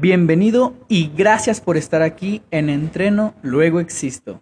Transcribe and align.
Bienvenido 0.00 0.72
y 0.88 1.12
gracias 1.14 1.60
por 1.60 1.76
estar 1.76 2.00
aquí 2.00 2.40
en 2.50 2.70
Entreno, 2.70 3.34
luego 3.42 3.80
existo. 3.80 4.40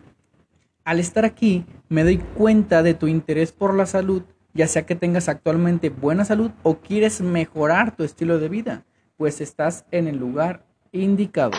Al 0.84 1.00
estar 1.00 1.24
aquí 1.24 1.66
me 1.88 2.04
doy 2.04 2.18
cuenta 2.18 2.84
de 2.84 2.94
tu 2.94 3.08
interés 3.08 3.50
por 3.50 3.74
la 3.74 3.84
salud, 3.84 4.22
ya 4.54 4.68
sea 4.68 4.86
que 4.86 4.94
tengas 4.94 5.28
actualmente 5.28 5.90
buena 5.90 6.24
salud 6.24 6.52
o 6.62 6.76
quieres 6.76 7.20
mejorar 7.22 7.96
tu 7.96 8.04
estilo 8.04 8.38
de 8.38 8.48
vida, 8.48 8.84
pues 9.16 9.40
estás 9.40 9.84
en 9.90 10.06
el 10.06 10.16
lugar 10.16 10.64
indicado. 10.92 11.58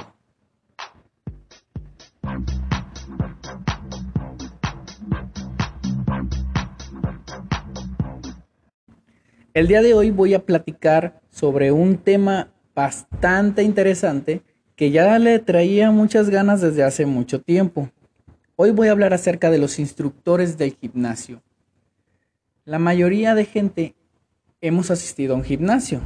El 9.54 9.68
día 9.68 9.82
de 9.82 9.94
hoy 9.94 10.12
voy 10.12 10.36
a 10.36 10.46
platicar 10.46 11.20
sobre 11.30 11.74
un 11.74 11.98
tema 11.98 12.54
bastante 12.76 13.64
interesante 13.64 14.42
que 14.76 14.92
ya 14.92 15.20
le 15.20 15.40
traía 15.40 15.92
muchas 15.92 16.30
ganas 16.30 16.62
desde 16.62 16.84
hace 16.84 17.06
mucho 17.06 17.42
tiempo. 17.42 17.90
Hoy 18.56 18.72
voy 18.72 18.88
a 18.88 18.92
hablar 18.92 19.14
acerca 19.14 19.52
de 19.52 19.58
los 19.58 19.80
instructores 19.80 20.58
del 20.58 20.76
gimnasio. 20.80 21.42
La 22.66 22.80
mayoría 22.80 23.36
de 23.36 23.46
gente 23.46 23.96
hemos 24.62 24.92
asistido 24.92 25.34
a 25.34 25.38
un 25.38 25.44
gimnasio. 25.44 26.02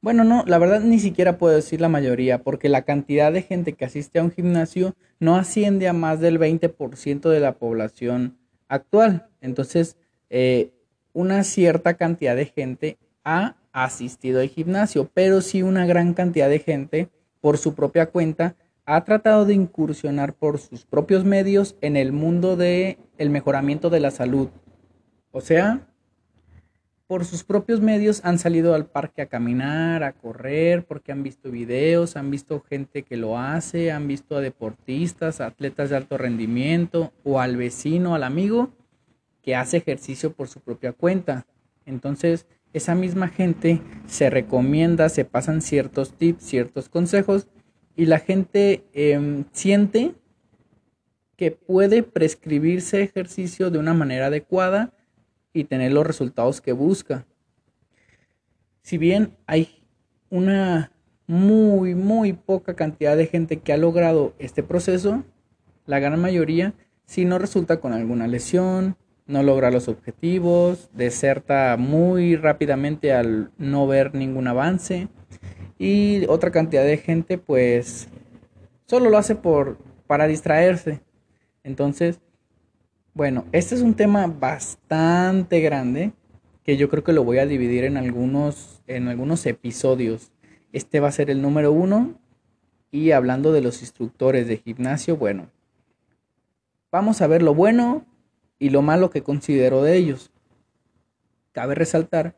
Bueno, 0.00 0.24
no, 0.24 0.44
la 0.46 0.58
verdad 0.58 0.80
ni 0.80 0.98
siquiera 0.98 1.38
puedo 1.38 1.56
decir 1.56 1.80
la 1.80 1.88
mayoría, 1.88 2.42
porque 2.42 2.68
la 2.68 2.82
cantidad 2.82 3.32
de 3.32 3.42
gente 3.42 3.74
que 3.74 3.84
asiste 3.84 4.18
a 4.18 4.24
un 4.24 4.30
gimnasio 4.30 4.94
no 5.18 5.36
asciende 5.36 5.88
a 5.88 5.92
más 5.92 6.20
del 6.20 6.38
20% 6.38 7.28
de 7.28 7.40
la 7.40 7.58
población 7.58 8.38
actual. 8.68 9.28
Entonces, 9.40 9.98
eh, 10.30 10.72
una 11.12 11.44
cierta 11.44 11.94
cantidad 11.94 12.34
de 12.36 12.46
gente 12.46 12.98
ha 13.24 13.56
asistido 13.72 14.40
al 14.40 14.48
gimnasio, 14.48 15.10
pero 15.12 15.40
sí 15.40 15.62
una 15.62 15.86
gran 15.86 16.14
cantidad 16.14 16.48
de 16.48 16.58
gente 16.58 17.08
por 17.40 17.58
su 17.58 17.74
propia 17.74 18.06
cuenta 18.06 18.56
ha 18.84 19.04
tratado 19.04 19.44
de 19.44 19.54
incursionar 19.54 20.32
por 20.32 20.58
sus 20.58 20.86
propios 20.86 21.24
medios 21.24 21.76
en 21.82 21.96
el 21.96 22.12
mundo 22.12 22.56
de 22.56 22.98
el 23.18 23.30
mejoramiento 23.30 23.90
de 23.90 24.00
la 24.00 24.10
salud. 24.10 24.48
O 25.30 25.42
sea, 25.42 25.86
por 27.06 27.24
sus 27.24 27.42
propios 27.44 27.80
medios 27.80 28.20
han 28.24 28.38
salido 28.38 28.74
al 28.74 28.86
parque 28.86 29.22
a 29.22 29.26
caminar, 29.26 30.02
a 30.04 30.12
correr, 30.12 30.84
porque 30.84 31.12
han 31.12 31.22
visto 31.22 31.50
videos, 31.50 32.16
han 32.16 32.30
visto 32.30 32.62
gente 32.68 33.02
que 33.02 33.16
lo 33.16 33.38
hace, 33.38 33.92
han 33.92 34.06
visto 34.08 34.36
a 34.36 34.40
deportistas, 34.40 35.40
atletas 35.40 35.90
de 35.90 35.96
alto 35.96 36.18
rendimiento 36.18 37.12
o 37.24 37.40
al 37.40 37.56
vecino, 37.56 38.14
al 38.14 38.24
amigo 38.24 38.72
que 39.42 39.56
hace 39.56 39.78
ejercicio 39.78 40.32
por 40.32 40.48
su 40.48 40.60
propia 40.60 40.92
cuenta. 40.92 41.46
Entonces, 41.86 42.46
esa 42.72 42.94
misma 42.94 43.28
gente 43.28 43.80
se 44.06 44.30
recomienda, 44.30 45.08
se 45.08 45.24
pasan 45.24 45.62
ciertos 45.62 46.16
tips, 46.16 46.44
ciertos 46.44 46.88
consejos 46.88 47.48
y 47.96 48.06
la 48.06 48.18
gente 48.18 48.84
em, 48.92 49.44
siente 49.52 50.14
que 51.36 51.50
puede 51.52 52.02
prescribirse 52.02 53.02
ejercicio 53.02 53.70
de 53.70 53.78
una 53.78 53.94
manera 53.94 54.26
adecuada 54.26 54.92
y 55.52 55.64
tener 55.64 55.92
los 55.92 56.06
resultados 56.06 56.60
que 56.60 56.72
busca. 56.72 57.26
Si 58.82 58.98
bien 58.98 59.36
hay 59.46 59.84
una 60.30 60.92
muy, 61.26 61.94
muy 61.94 62.32
poca 62.32 62.74
cantidad 62.74 63.16
de 63.16 63.26
gente 63.26 63.58
que 63.60 63.72
ha 63.72 63.76
logrado 63.76 64.34
este 64.38 64.62
proceso, 64.62 65.24
la 65.86 65.98
gran 66.00 66.20
mayoría 66.20 66.74
si 67.08 67.24
no 67.24 67.38
resulta 67.38 67.80
con 67.80 67.94
alguna 67.94 68.28
lesión, 68.28 68.96
no 69.28 69.42
logra 69.42 69.70
los 69.70 69.86
objetivos, 69.88 70.88
deserta 70.94 71.76
muy 71.78 72.34
rápidamente 72.34 73.12
al 73.12 73.52
no 73.58 73.86
ver 73.86 74.14
ningún 74.14 74.48
avance 74.48 75.08
y 75.78 76.26
otra 76.26 76.50
cantidad 76.50 76.82
de 76.82 76.96
gente 76.96 77.38
pues 77.38 78.08
solo 78.86 79.10
lo 79.10 79.18
hace 79.18 79.36
por 79.36 79.78
para 80.06 80.26
distraerse. 80.26 81.02
Entonces, 81.62 82.20
bueno, 83.12 83.44
este 83.52 83.74
es 83.74 83.82
un 83.82 83.94
tema 83.94 84.26
bastante 84.26 85.60
grande 85.60 86.12
que 86.64 86.78
yo 86.78 86.88
creo 86.88 87.04
que 87.04 87.12
lo 87.12 87.22
voy 87.22 87.38
a 87.38 87.46
dividir 87.46 87.84
en 87.84 87.98
algunos 87.98 88.82
en 88.86 89.08
algunos 89.08 89.44
episodios. 89.44 90.32
Este 90.72 91.00
va 91.00 91.08
a 91.08 91.12
ser 91.12 91.30
el 91.30 91.42
número 91.42 91.70
uno 91.70 92.18
y 92.90 93.10
hablando 93.10 93.52
de 93.52 93.60
los 93.60 93.82
instructores 93.82 94.48
de 94.48 94.56
gimnasio, 94.56 95.18
bueno, 95.18 95.50
vamos 96.90 97.20
a 97.20 97.26
ver 97.26 97.42
lo 97.42 97.54
bueno, 97.54 98.06
y 98.58 98.70
lo 98.70 98.82
malo 98.82 99.10
que 99.10 99.22
considero 99.22 99.82
de 99.82 99.96
ellos. 99.96 100.30
Cabe 101.52 101.74
resaltar 101.74 102.36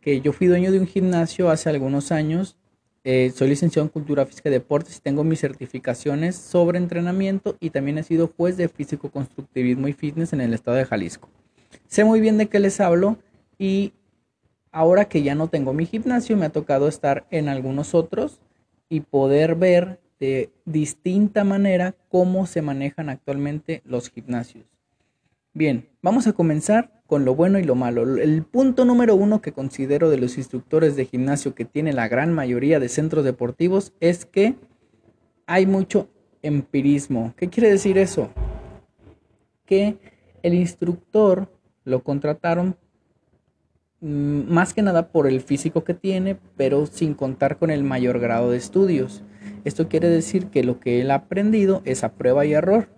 que 0.00 0.20
yo 0.20 0.32
fui 0.32 0.46
dueño 0.46 0.72
de 0.72 0.78
un 0.78 0.86
gimnasio 0.86 1.50
hace 1.50 1.68
algunos 1.68 2.12
años, 2.12 2.56
eh, 3.02 3.32
soy 3.34 3.48
licenciado 3.48 3.86
en 3.86 3.90
Cultura 3.90 4.26
Física 4.26 4.50
y 4.50 4.52
Deportes 4.52 4.98
y 4.98 5.00
tengo 5.00 5.24
mis 5.24 5.40
certificaciones 5.40 6.36
sobre 6.36 6.78
entrenamiento 6.78 7.56
y 7.58 7.70
también 7.70 7.96
he 7.96 8.02
sido 8.02 8.28
juez 8.28 8.58
de 8.58 8.68
físico 8.68 9.10
constructivismo 9.10 9.88
y 9.88 9.94
fitness 9.94 10.34
en 10.34 10.42
el 10.42 10.52
estado 10.52 10.76
de 10.76 10.84
Jalisco. 10.84 11.30
Sé 11.86 12.04
muy 12.04 12.20
bien 12.20 12.36
de 12.36 12.48
qué 12.48 12.60
les 12.60 12.78
hablo 12.78 13.16
y 13.58 13.94
ahora 14.70 15.06
que 15.06 15.22
ya 15.22 15.34
no 15.34 15.48
tengo 15.48 15.72
mi 15.72 15.86
gimnasio 15.86 16.36
me 16.36 16.46
ha 16.46 16.50
tocado 16.50 16.88
estar 16.88 17.26
en 17.30 17.48
algunos 17.48 17.94
otros 17.94 18.38
y 18.90 19.00
poder 19.00 19.54
ver 19.54 19.98
de 20.18 20.50
distinta 20.66 21.42
manera 21.42 21.94
cómo 22.10 22.46
se 22.46 22.60
manejan 22.60 23.08
actualmente 23.08 23.80
los 23.86 24.10
gimnasios. 24.10 24.66
Bien, 25.52 25.88
vamos 26.00 26.28
a 26.28 26.32
comenzar 26.32 27.02
con 27.08 27.24
lo 27.24 27.34
bueno 27.34 27.58
y 27.58 27.64
lo 27.64 27.74
malo. 27.74 28.18
El 28.18 28.44
punto 28.44 28.84
número 28.84 29.16
uno 29.16 29.40
que 29.40 29.50
considero 29.50 30.08
de 30.08 30.16
los 30.16 30.38
instructores 30.38 30.94
de 30.94 31.06
gimnasio 31.06 31.56
que 31.56 31.64
tiene 31.64 31.92
la 31.92 32.06
gran 32.06 32.32
mayoría 32.32 32.78
de 32.78 32.88
centros 32.88 33.24
deportivos 33.24 33.92
es 33.98 34.24
que 34.24 34.54
hay 35.46 35.66
mucho 35.66 36.08
empirismo. 36.42 37.34
¿Qué 37.36 37.48
quiere 37.48 37.68
decir 37.68 37.98
eso? 37.98 38.30
Que 39.66 39.98
el 40.44 40.54
instructor 40.54 41.48
lo 41.82 42.04
contrataron 42.04 42.76
mm, 44.00 44.52
más 44.52 44.72
que 44.72 44.82
nada 44.82 45.10
por 45.10 45.26
el 45.26 45.40
físico 45.40 45.82
que 45.82 45.94
tiene, 45.94 46.38
pero 46.56 46.86
sin 46.86 47.14
contar 47.14 47.58
con 47.58 47.70
el 47.70 47.82
mayor 47.82 48.20
grado 48.20 48.52
de 48.52 48.56
estudios. 48.56 49.24
Esto 49.64 49.88
quiere 49.88 50.08
decir 50.08 50.46
que 50.46 50.62
lo 50.62 50.78
que 50.78 51.00
él 51.00 51.10
ha 51.10 51.16
aprendido 51.16 51.82
es 51.84 52.04
a 52.04 52.12
prueba 52.12 52.46
y 52.46 52.52
error. 52.52 52.88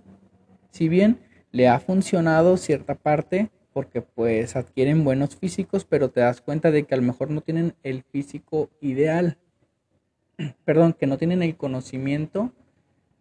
Si 0.70 0.90
bien 0.90 1.18
le 1.52 1.68
ha 1.68 1.78
funcionado 1.78 2.56
cierta 2.56 2.94
parte 2.94 3.50
porque 3.72 4.02
pues 4.02 4.56
adquieren 4.56 5.04
buenos 5.04 5.36
físicos, 5.36 5.84
pero 5.84 6.10
te 6.10 6.20
das 6.20 6.40
cuenta 6.40 6.70
de 6.70 6.84
que 6.84 6.94
a 6.94 6.98
lo 6.98 7.04
mejor 7.04 7.30
no 7.30 7.40
tienen 7.40 7.74
el 7.82 8.02
físico 8.02 8.70
ideal. 8.80 9.38
Perdón, 10.64 10.94
que 10.94 11.06
no 11.06 11.18
tienen 11.18 11.42
el 11.42 11.56
conocimiento 11.56 12.52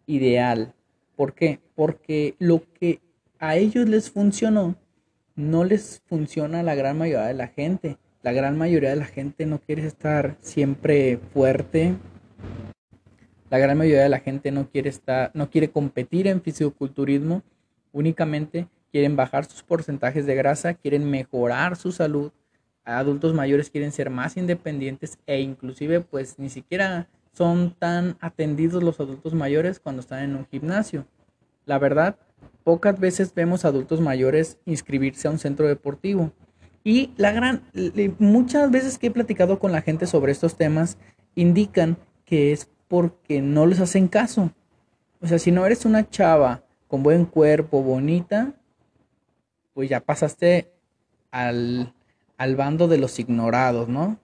ideal. 0.06 0.74
¿Por 1.16 1.34
qué? 1.34 1.60
Porque 1.74 2.34
lo 2.38 2.62
que 2.78 3.00
a 3.38 3.56
ellos 3.56 3.88
les 3.88 4.10
funcionó 4.10 4.76
no 5.34 5.64
les 5.64 6.02
funciona 6.06 6.60
a 6.60 6.62
la 6.62 6.74
gran 6.74 6.98
mayoría 6.98 7.26
de 7.26 7.34
la 7.34 7.48
gente. 7.48 7.98
La 8.22 8.32
gran 8.32 8.58
mayoría 8.58 8.90
de 8.90 8.96
la 8.96 9.06
gente 9.06 9.46
no 9.46 9.58
quiere 9.58 9.86
estar 9.86 10.36
siempre 10.40 11.18
fuerte. 11.32 11.96
La 13.50 13.58
gran 13.58 13.78
mayoría 13.78 14.02
de 14.02 14.08
la 14.08 14.20
gente 14.20 14.50
no 14.50 14.68
quiere 14.68 14.90
estar, 14.90 15.30
no 15.34 15.50
quiere 15.50 15.70
competir 15.70 16.26
en 16.26 16.42
fisicoculturismo 16.42 17.42
únicamente 17.92 18.68
quieren 18.90 19.16
bajar 19.16 19.44
sus 19.44 19.62
porcentajes 19.62 20.26
de 20.26 20.34
grasa, 20.34 20.74
quieren 20.74 21.10
mejorar 21.10 21.76
su 21.76 21.92
salud. 21.92 22.32
Adultos 22.84 23.32
mayores 23.34 23.70
quieren 23.70 23.92
ser 23.92 24.10
más 24.10 24.36
independientes 24.36 25.18
e 25.26 25.40
inclusive 25.40 26.00
pues 26.00 26.38
ni 26.38 26.50
siquiera 26.50 27.08
son 27.32 27.74
tan 27.78 28.16
atendidos 28.20 28.82
los 28.82 29.00
adultos 29.00 29.34
mayores 29.34 29.80
cuando 29.80 30.00
están 30.00 30.22
en 30.22 30.36
un 30.36 30.46
gimnasio. 30.46 31.06
La 31.64 31.78
verdad, 31.78 32.16
pocas 32.64 32.98
veces 32.98 33.32
vemos 33.34 33.64
adultos 33.64 34.00
mayores 34.00 34.58
inscribirse 34.66 35.28
a 35.28 35.30
un 35.30 35.38
centro 35.38 35.66
deportivo. 35.66 36.32
Y 36.84 37.12
la 37.16 37.32
gran 37.32 37.62
muchas 38.18 38.70
veces 38.70 38.98
que 38.98 39.06
he 39.06 39.10
platicado 39.10 39.58
con 39.58 39.72
la 39.72 39.82
gente 39.82 40.06
sobre 40.06 40.32
estos 40.32 40.56
temas 40.56 40.98
indican 41.34 41.96
que 42.24 42.52
es 42.52 42.68
porque 42.88 43.40
no 43.40 43.66
les 43.66 43.80
hacen 43.80 44.08
caso. 44.08 44.52
O 45.20 45.26
sea, 45.26 45.38
si 45.38 45.52
no 45.52 45.64
eres 45.64 45.84
una 45.84 46.08
chava 46.10 46.64
con 46.92 47.02
buen 47.02 47.24
cuerpo, 47.24 47.82
bonita, 47.82 48.52
pues 49.72 49.88
ya 49.88 50.00
pasaste 50.00 50.74
al, 51.30 51.94
al 52.36 52.54
bando 52.54 52.86
de 52.86 52.98
los 52.98 53.18
ignorados, 53.18 53.88
¿no? 53.88 54.18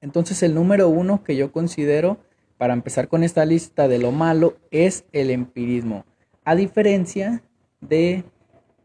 Entonces 0.00 0.42
el 0.42 0.56
número 0.56 0.88
uno 0.88 1.22
que 1.22 1.36
yo 1.36 1.52
considero 1.52 2.18
para 2.58 2.74
empezar 2.74 3.06
con 3.06 3.22
esta 3.22 3.44
lista 3.44 3.86
de 3.86 4.00
lo 4.00 4.10
malo 4.10 4.56
es 4.72 5.04
el 5.12 5.30
empirismo. 5.30 6.04
A 6.44 6.56
diferencia 6.56 7.44
de 7.80 8.24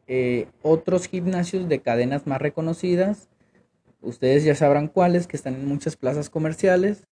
eh, 0.06 0.47
otros 0.62 1.07
gimnasios 1.07 1.68
de 1.68 1.79
cadenas 1.79 2.27
más 2.27 2.39
reconocidas, 2.39 3.27
ustedes 4.01 4.44
ya 4.44 4.53
sabrán 4.53 4.88
cuáles, 4.88 5.25
que 5.25 5.35
están 5.35 5.56
en 5.56 5.65
muchas 5.65 5.95
plazas 5.95 6.29
comerciales, 6.29 7.07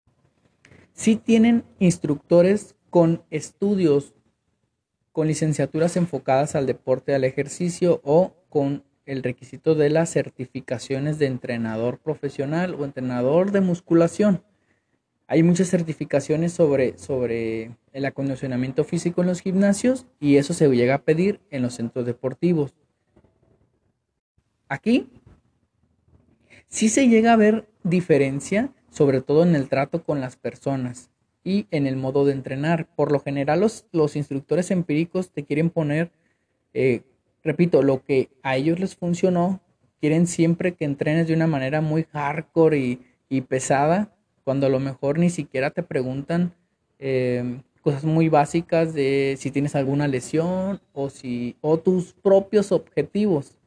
sí 0.94 1.18
tienen 1.18 1.64
instructores 1.78 2.74
con 2.90 3.22
estudios 3.30 4.16
con 5.12 5.28
licenciaturas 5.28 5.98
enfocadas 5.98 6.56
al 6.56 6.66
deporte, 6.66 7.14
al 7.14 7.24
ejercicio 7.24 8.02
o 8.04 8.34
con 8.50 8.84
el 9.06 9.24
requisito 9.24 9.76
de 9.76 9.90
las 9.90 10.12
certificaciones 10.12 11.20
de 11.20 11.26
entrenador 11.26 12.00
profesional 12.00 12.76
o 12.76 12.86
entrenador 12.86 13.52
de 13.52 13.62
musculación. 13.62 14.44
Hay 15.28 15.44
muchas 15.44 15.70
certificaciones 15.70 16.54
sobre, 16.54 16.98
sobre 16.98 17.72
el 17.94 18.06
acondicionamiento 18.06 18.84
físico 18.84 19.22
en 19.22 19.28
los 19.28 19.42
gimnasios 19.42 20.06
y 20.20 20.38
eso 20.38 20.54
se 20.54 20.68
llega 20.70 20.96
a 20.96 21.04
pedir 21.04 21.42
en 21.52 21.62
los 21.62 21.76
centros 21.76 22.06
deportivos. 22.06 22.74
Aquí 24.68 25.10
sí 26.68 26.90
se 26.90 27.08
llega 27.08 27.34
a 27.34 27.38
ver 27.38 27.68
diferencia, 27.84 28.74
sobre 28.90 29.22
todo 29.22 29.44
en 29.44 29.56
el 29.56 29.68
trato 29.70 30.04
con 30.04 30.22
las 30.22 30.36
personas 30.36 31.11
y 31.44 31.68
en 31.72 31.88
el 31.88 31.96
modo 31.96 32.26
de 32.26 32.34
entrenar. 32.34 32.88
Por 32.96 33.12
lo 33.12 33.20
general 33.20 33.60
los, 33.60 33.86
los 33.92 34.16
instructores 34.16 34.72
empíricos 34.72 35.32
te 35.32 35.44
quieren 35.44 35.70
poner, 35.70 36.12
eh, 36.74 37.02
repito, 37.44 37.82
lo 37.82 38.04
que 38.04 38.30
a 38.44 38.58
ellos 38.58 38.80
les 38.80 38.96
funcionó, 38.96 39.62
quieren 40.00 40.28
siempre 40.28 40.74
que 40.74 40.86
entrenes 40.86 41.28
de 41.28 41.34
una 41.34 41.48
manera 41.48 41.82
muy 41.82 42.04
hardcore 42.12 42.78
y, 42.78 43.02
y 43.30 43.42
pesada, 43.42 44.14
cuando 44.44 44.68
a 44.68 44.70
lo 44.70 44.80
mejor 44.80 45.20
ni 45.20 45.30
siquiera 45.30 45.72
te 45.72 45.84
preguntan 45.84 46.54
eh, 47.00 47.62
cosas 47.82 48.04
muy 48.04 48.30
básicas 48.30 48.94
de 48.94 49.36
si 49.40 49.52
tienes 49.52 49.76
alguna 49.76 50.08
lesión 50.08 50.82
o, 50.94 51.10
si, 51.10 51.56
o 51.62 51.80
tus 51.80 52.14
propios 52.14 52.72
objetivos. 52.72 53.58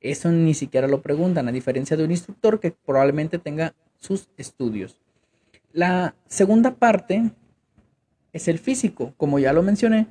Eso 0.00 0.30
ni 0.30 0.54
siquiera 0.54 0.88
lo 0.88 1.02
preguntan, 1.02 1.48
a 1.48 1.52
diferencia 1.52 1.96
de 1.96 2.04
un 2.04 2.10
instructor 2.10 2.58
que 2.58 2.70
probablemente 2.70 3.38
tenga 3.38 3.74
sus 3.98 4.28
estudios. 4.36 4.98
La 5.72 6.14
segunda 6.26 6.74
parte 6.74 7.30
es 8.32 8.48
el 8.48 8.58
físico. 8.58 9.14
Como 9.16 9.38
ya 9.38 9.52
lo 9.52 9.62
mencioné, 9.62 10.06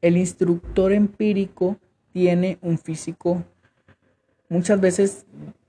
el 0.00 0.16
instructor 0.16 0.92
empírico 0.92 1.78
tiene 2.12 2.58
un 2.60 2.78
físico 2.78 3.42
muchas 4.48 4.80
veces 4.80 5.24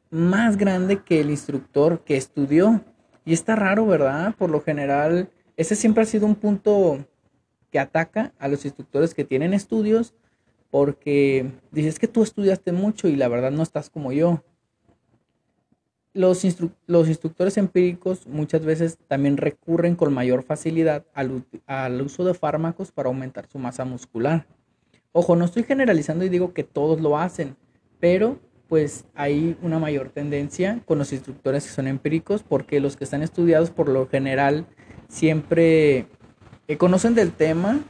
más 0.10 0.58
grande 0.58 1.04
que 1.04 1.22
el 1.22 1.30
instructor 1.30 2.04
que 2.04 2.18
estudió. 2.18 2.84
Y 3.26 3.32
está 3.32 3.56
raro, 3.56 3.86
¿verdad? 3.86 4.36
Por 4.38 4.50
lo 4.50 4.60
general, 4.60 5.30
ese 5.56 5.76
siempre 5.76 6.04
ha 6.04 6.06
sido 6.06 6.26
un 6.26 6.36
punto 6.36 7.06
que 7.72 7.80
ataca 7.80 8.34
a 8.40 8.50
los 8.50 8.66
instructores 8.66 9.14
que 9.14 9.24
tienen 9.24 9.54
estudios 9.54 10.14
porque 10.70 11.52
dices 11.72 11.98
que 12.00 12.08
tú 12.08 12.24
estudiaste 12.24 12.72
mucho 12.72 13.08
y 13.08 13.16
la 13.16 13.28
verdad 13.28 13.52
no 13.52 13.64
estás 13.64 13.90
como 13.90 14.12
yo 14.12 14.44
los, 16.14 16.44
instructores 16.46 17.58
empíricos 17.58 18.28
muchas 18.28 18.64
veces 18.64 18.98
también 19.08 19.38
recurren 19.38 19.96
con 19.96 20.14
mayor 20.14 20.44
facilidad 20.44 21.06
al, 21.14 21.44
al, 21.66 22.02
uso 22.02 22.24
de 22.24 22.34
fármacos 22.34 22.92
para 22.92 23.10
aumentar 23.10 23.48
su 23.48 23.58
masa 23.58 23.84
muscular. 23.84 24.46
Ojo, 25.12 25.36
no 25.36 25.46
estoy 25.46 25.64
generalizando 25.64 26.24
y 26.24 26.30
digo 26.30 26.54
que 26.54 26.64
todos 26.64 27.02
lo 27.02 27.18
hacen, 27.18 27.56
pero 28.00 28.40
pues 28.68 29.06
hay 29.14 29.58
una 29.62 29.80
mayor 29.80 30.10
tendencia 30.10 30.82
con 30.86 30.98
los 30.98 31.14
instructores 31.14 31.66
que 31.66 31.72
son 31.72 31.88
empíricos 31.88 32.44
porque 32.44 32.80
los 32.80 32.96
que 32.96 33.04
están 33.04 33.22
estudiados 33.22 33.70
por 33.70 33.90
lo 33.90 34.08
general 34.08 34.66
siempre 35.10 36.08
eh, 36.68 36.78
conocen 36.78 37.14
del 37.14 37.32
tema 37.32 37.82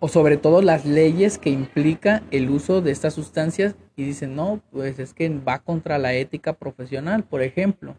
o 0.00 0.08
sobre 0.08 0.38
todo 0.38 0.62
las 0.62 0.86
leyes 0.86 1.38
que 1.38 1.50
implica 1.50 2.22
el 2.30 2.50
uso 2.50 2.80
de 2.80 2.90
estas 2.90 3.14
sustancias 3.14 3.76
y 3.96 4.04
dicen, 4.04 4.34
no, 4.34 4.62
pues 4.72 4.98
es 4.98 5.12
que 5.12 5.28
va 5.28 5.58
contra 5.60 5.98
la 5.98 6.14
ética 6.14 6.54
profesional, 6.54 7.22
por 7.22 7.42
ejemplo. 7.42 7.96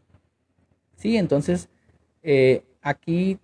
Sí, 0.96 1.16
entonces 1.16 1.70
eh, 2.24 2.64
aquí 2.82 3.38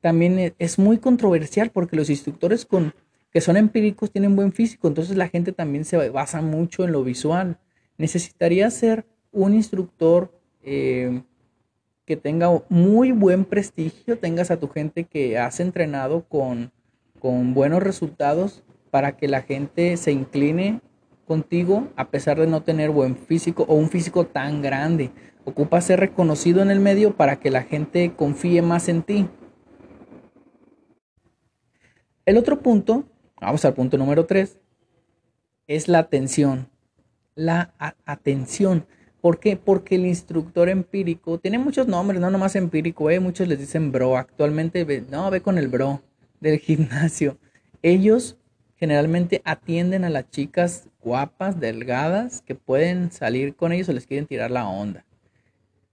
también 0.00 0.38
e, 0.38 0.54
es 0.60 0.78
muy 0.78 0.98
controversial 0.98 1.70
porque 1.70 1.96
los 1.96 2.08
instructores 2.08 2.64
con, 2.64 2.94
que 3.32 3.40
son 3.40 3.56
empíricos 3.56 4.12
tienen 4.12 4.36
buen 4.36 4.52
físico, 4.52 4.86
entonces 4.86 5.16
la 5.16 5.28
gente 5.28 5.50
también 5.50 5.84
se 5.84 6.08
basa 6.08 6.40
mucho 6.40 6.84
en 6.84 6.92
lo 6.92 7.02
visual. 7.02 7.58
Necesitaría 7.98 8.70
ser 8.70 9.06
un 9.32 9.54
instructor 9.54 10.32
eh, 10.62 11.22
que 12.04 12.16
tenga 12.16 12.48
muy 12.68 13.10
buen 13.10 13.44
prestigio, 13.44 14.18
tengas 14.18 14.52
a 14.52 14.60
tu 14.60 14.68
gente 14.68 15.02
que 15.02 15.36
has 15.36 15.58
entrenado 15.58 16.28
con 16.28 16.70
con 17.24 17.54
buenos 17.54 17.82
resultados 17.82 18.62
para 18.90 19.16
que 19.16 19.28
la 19.28 19.40
gente 19.40 19.96
se 19.96 20.12
incline 20.12 20.82
contigo 21.26 21.88
a 21.96 22.10
pesar 22.10 22.38
de 22.38 22.46
no 22.46 22.62
tener 22.62 22.90
buen 22.90 23.16
físico 23.16 23.64
o 23.66 23.76
un 23.76 23.88
físico 23.88 24.26
tan 24.26 24.60
grande. 24.60 25.10
Ocupa 25.46 25.80
ser 25.80 26.00
reconocido 26.00 26.60
en 26.60 26.70
el 26.70 26.80
medio 26.80 27.16
para 27.16 27.40
que 27.40 27.50
la 27.50 27.62
gente 27.62 28.12
confíe 28.14 28.60
más 28.60 28.90
en 28.90 29.02
ti. 29.02 29.26
El 32.26 32.36
otro 32.36 32.60
punto, 32.60 33.04
vamos 33.40 33.64
al 33.64 33.72
punto 33.72 33.96
número 33.96 34.26
3, 34.26 34.58
es 35.66 35.88
la 35.88 36.00
atención. 36.00 36.68
La 37.34 37.72
atención. 38.04 38.86
¿Por 39.22 39.40
qué? 39.40 39.56
Porque 39.56 39.94
el 39.94 40.04
instructor 40.04 40.68
empírico 40.68 41.38
tiene 41.38 41.56
muchos 41.56 41.88
nombres, 41.88 42.20
no 42.20 42.30
nomás 42.30 42.54
empírico, 42.54 43.08
eh, 43.08 43.18
muchos 43.18 43.48
les 43.48 43.58
dicen 43.58 43.92
bro. 43.92 44.18
Actualmente, 44.18 44.84
no, 45.10 45.30
ve 45.30 45.40
con 45.40 45.56
el 45.56 45.68
bro 45.68 46.02
del 46.44 46.60
gimnasio. 46.60 47.38
Ellos 47.82 48.36
generalmente 48.76 49.42
atienden 49.44 50.04
a 50.04 50.10
las 50.10 50.30
chicas 50.30 50.88
guapas, 51.02 51.58
delgadas, 51.58 52.42
que 52.42 52.54
pueden 52.54 53.10
salir 53.10 53.56
con 53.56 53.72
ellos 53.72 53.88
o 53.88 53.92
les 53.92 54.06
quieren 54.06 54.26
tirar 54.26 54.50
la 54.50 54.68
onda. 54.68 55.04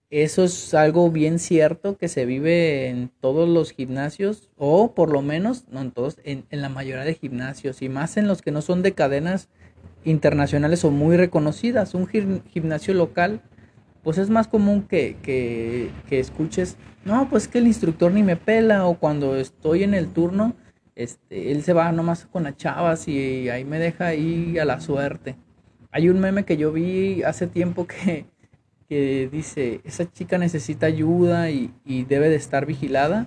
Eso 0.10 0.44
es 0.44 0.74
algo 0.74 1.10
bien 1.10 1.40
cierto 1.40 1.98
que 1.98 2.10
se 2.10 2.26
vive 2.26 2.90
en 2.90 3.10
todos 3.22 3.48
los 3.48 3.72
gimnasios, 3.72 4.50
o 4.58 4.94
por 4.94 5.10
lo 5.10 5.22
menos, 5.22 5.66
no 5.70 5.80
en 5.80 5.92
todos, 5.92 6.18
en, 6.26 6.46
la 6.52 6.68
mayoría 6.68 7.06
de 7.06 7.14
gimnasios, 7.14 7.82
y 7.82 7.88
más 7.88 8.18
en 8.18 8.28
los 8.28 8.42
que 8.42 8.52
no 8.52 8.62
son 8.62 8.84
de 8.84 8.92
cadenas 8.92 9.48
internacionales 10.04 10.84
o 10.84 10.92
muy 10.92 11.16
reconocidas. 11.16 11.94
Un 11.94 12.08
gimnasio 12.08 12.94
local, 12.94 13.42
pues 14.04 14.18
es 14.18 14.30
más 14.30 14.48
común 14.48 14.84
que, 14.84 15.18
que, 15.22 15.90
que 16.08 16.20
escuches 16.20 16.78
no, 17.04 17.28
pues 17.30 17.48
que 17.48 17.58
el 17.58 17.68
instructor 17.68 18.12
ni 18.12 18.22
me 18.22 18.36
pela 18.36 18.86
o 18.86 18.96
cuando 19.00 19.36
estoy 19.36 19.84
en 19.84 19.94
el 19.96 20.14
turno, 20.14 20.56
este, 20.96 21.52
él 21.52 21.64
se 21.64 21.74
va 21.74 21.92
nomás 21.92 22.26
con 22.26 22.44
las 22.44 22.58
chavas 22.58 23.08
y 23.08 23.50
ahí 23.50 23.66
me 23.66 23.80
deja 23.80 24.08
ahí 24.08 24.60
a 24.60 24.66
la 24.66 24.80
suerte. 24.80 25.36
Hay 25.92 26.10
un 26.10 26.20
meme 26.20 26.46
que 26.46 26.58
yo 26.58 26.72
vi 26.72 27.24
hace 27.24 27.48
tiempo 27.48 27.88
que, 27.88 28.26
que 28.88 29.30
dice, 29.32 29.82
esa 29.84 30.12
chica 30.12 30.38
necesita 30.38 30.86
ayuda 30.86 31.50
y, 31.50 31.74
y, 31.86 32.04
debe 32.04 32.30
de 32.30 32.36
estar 32.36 32.66
vigilada. 32.68 33.26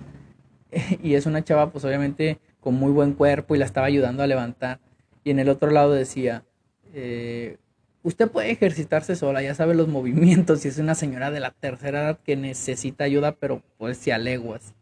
y 1.03 1.15
es 1.15 1.25
una 1.25 1.43
chava 1.43 1.71
pues 1.71 1.83
obviamente 1.85 2.39
con 2.61 2.75
muy 2.75 2.91
buen 2.91 3.13
cuerpo 3.13 3.55
y 3.55 3.57
la 3.59 3.65
estaba 3.65 3.87
ayudando 3.87 4.23
a 4.23 4.27
levantar. 4.27 4.79
Y 5.23 5.31
en 5.31 5.39
el 5.39 5.49
otro 5.49 5.69
lado 5.69 5.91
decía, 5.91 6.45
eh, 6.93 7.57
Usted 8.05 8.29
puede 8.29 8.51
ejercitarse 8.51 9.15
sola, 9.15 9.41
ya 9.41 9.55
sabe 9.55 9.73
los 9.73 9.87
movimientos, 9.87 10.59
si 10.59 10.67
es 10.67 10.77
una 10.77 10.93
señora 10.93 11.31
de 11.31 11.39
la 11.39 11.49
tercera 11.49 12.01
edad 12.01 12.19
que 12.19 12.35
necesita 12.35 13.03
ayuda, 13.03 13.31
pero 13.31 13.63
pues 13.79 13.97
si 13.97 14.11
aleguas. 14.11 14.75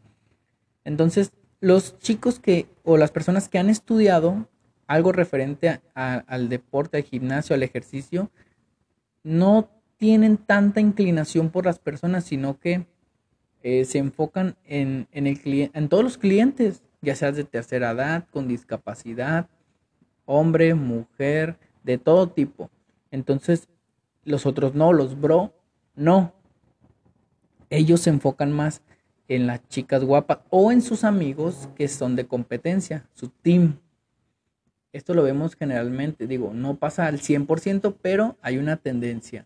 Entonces, 0.84 1.32
los 1.62 1.98
chicos 2.00 2.42
que, 2.42 2.68
o 2.84 2.98
las 2.98 3.12
personas 3.12 3.48
que 3.48 3.60
han 3.60 3.70
estudiado 3.70 4.50
algo 4.88 5.14
referente 5.14 5.80
al 5.94 6.50
deporte, 6.50 6.98
al 6.98 7.04
gimnasio, 7.04 7.54
al 7.54 7.64
ejercicio, 7.64 8.30
no 9.24 9.70
tienen 9.96 10.36
tanta 10.36 10.82
inclinación 10.82 11.50
por 11.50 11.64
las 11.64 11.80
personas, 11.80 12.26
sino 12.26 12.60
que 12.60 12.86
eh, 13.62 13.86
se 13.86 14.00
enfocan 14.00 14.58
en, 14.66 15.08
en, 15.14 15.40
en 15.46 15.88
todos 15.88 16.04
los 16.04 16.18
clientes, 16.18 16.84
ya 17.02 17.16
seas 17.16 17.38
de 17.38 17.46
tercera 17.46 17.92
edad, 17.92 18.28
con 18.32 18.50
discapacidad, 18.50 19.48
hombre, 20.26 20.74
mujer, 20.74 21.56
de 21.86 21.98
todo 21.98 22.28
tipo. 22.28 22.70
Entonces, 23.14 23.70
los 24.24 24.48
otros 24.48 24.74
no, 24.74 24.92
los 24.92 25.22
bro, 25.22 25.54
no. 25.96 26.34
Ellos 27.70 28.02
se 28.02 28.10
enfocan 28.10 28.52
más 28.52 28.82
en 29.28 29.46
las 29.46 29.68
chicas 29.68 30.04
guapas 30.04 30.40
o 30.50 30.72
en 30.72 30.82
sus 30.82 31.04
amigos 31.04 31.70
que 31.76 31.88
son 31.88 32.16
de 32.16 32.26
competencia, 32.26 33.08
su 33.14 33.30
team. 33.30 33.78
Esto 34.94 35.14
lo 35.14 35.22
vemos 35.22 35.56
generalmente, 35.56 36.26
digo, 36.26 36.54
no 36.56 36.78
pasa 36.78 37.06
al 37.06 37.20
100%, 37.20 37.98
pero 38.02 38.36
hay 38.42 38.58
una 38.58 38.78
tendencia. 38.78 39.46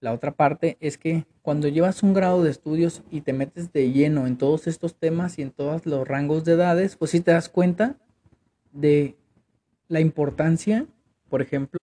La 0.00 0.14
otra 0.14 0.32
parte 0.32 0.78
es 0.80 0.96
que 0.96 1.26
cuando 1.42 1.68
llevas 1.68 2.02
un 2.02 2.14
grado 2.14 2.42
de 2.42 2.50
estudios 2.50 3.02
y 3.10 3.20
te 3.20 3.34
metes 3.34 3.70
de 3.70 3.92
lleno 3.92 4.26
en 4.26 4.38
todos 4.38 4.66
estos 4.66 4.94
temas 4.94 5.38
y 5.38 5.42
en 5.42 5.50
todos 5.50 5.84
los 5.84 6.08
rangos 6.08 6.46
de 6.46 6.52
edades, 6.52 6.96
pues 6.96 7.10
sí 7.10 7.20
te 7.20 7.32
das 7.32 7.50
cuenta 7.50 7.96
de 8.72 9.18
la 9.88 10.00
importancia, 10.00 10.86
por 11.28 11.42
ejemplo, 11.42 11.80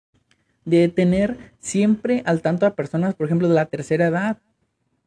de 0.68 0.88
tener 0.88 1.38
siempre 1.60 2.22
al 2.26 2.42
tanto 2.42 2.66
a 2.66 2.74
personas, 2.74 3.14
por 3.14 3.26
ejemplo, 3.26 3.48
de 3.48 3.54
la 3.54 3.66
tercera 3.66 4.08
edad. 4.08 4.38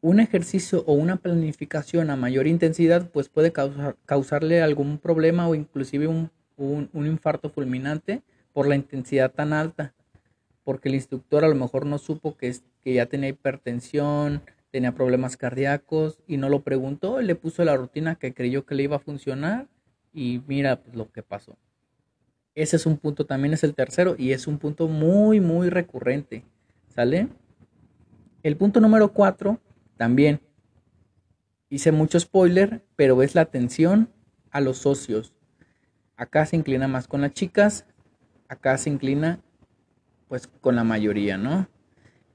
Un 0.00 0.18
ejercicio 0.18 0.82
o 0.86 0.94
una 0.94 1.16
planificación 1.16 2.10
a 2.10 2.16
mayor 2.16 2.48
intensidad 2.48 3.08
pues 3.10 3.28
puede 3.28 3.52
causarle 3.52 4.60
algún 4.60 4.98
problema 4.98 5.46
o 5.46 5.54
inclusive 5.54 6.08
un, 6.08 6.30
infarto 6.94 7.50
fulminante 7.50 8.22
por 8.52 8.66
la 8.66 8.74
intensidad 8.74 9.30
tan 9.30 9.52
alta. 9.52 9.94
Porque 10.64 10.88
el 10.88 10.96
instructor 10.96 11.44
a 11.44 11.48
lo 11.48 11.54
mejor 11.54 11.86
no 11.86 11.98
supo 11.98 12.36
que, 12.36 12.52
que 12.82 12.94
ya 12.94 13.06
tenía 13.06 13.28
hipertensión, 13.28 14.42
tenía 14.72 14.92
problemas 14.92 15.36
cardíacos 15.36 16.18
y 16.26 16.38
no 16.38 16.48
lo 16.48 16.62
preguntó, 16.62 17.20
le 17.20 17.36
puso 17.36 17.64
la 17.64 17.76
rutina 17.76 18.16
que 18.16 18.34
creyó 18.34 18.66
que 18.66 18.74
le 18.74 18.84
iba 18.84 18.96
a 18.96 19.00
funcionar 19.00 19.68
y 20.12 20.42
mira 20.48 20.82
pues, 20.82 20.96
lo 20.96 21.10
que 21.12 21.22
pasó. 21.22 21.56
Ese 22.54 22.76
es 22.76 22.86
un 22.86 22.98
punto, 22.98 23.24
también 23.24 23.54
es 23.54 23.64
el 23.64 23.74
tercero 23.74 24.14
y 24.18 24.32
es 24.32 24.46
un 24.46 24.58
punto 24.58 24.88
muy, 24.88 25.40
muy 25.40 25.70
recurrente. 25.70 26.44
¿Sale? 26.88 27.28
El 28.42 28.56
punto 28.56 28.80
número 28.80 29.12
cuatro, 29.12 29.60
también. 29.96 30.40
hice 31.70 31.92
mucho 31.92 32.20
spoiler, 32.20 32.82
pero 32.96 33.22
es 33.22 33.34
la 33.34 33.42
atención 33.42 34.10
a 34.50 34.60
los 34.60 34.78
socios. 34.78 35.32
Acá 36.16 36.44
se 36.44 36.56
inclina 36.56 36.86
más 36.86 37.08
con 37.08 37.22
las 37.22 37.32
chicas, 37.32 37.86
acá 38.48 38.76
se 38.76 38.90
inclina 38.90 39.40
pues 40.28 40.46
con 40.60 40.76
la 40.76 40.84
mayoría, 40.84 41.38
¿no? 41.38 41.66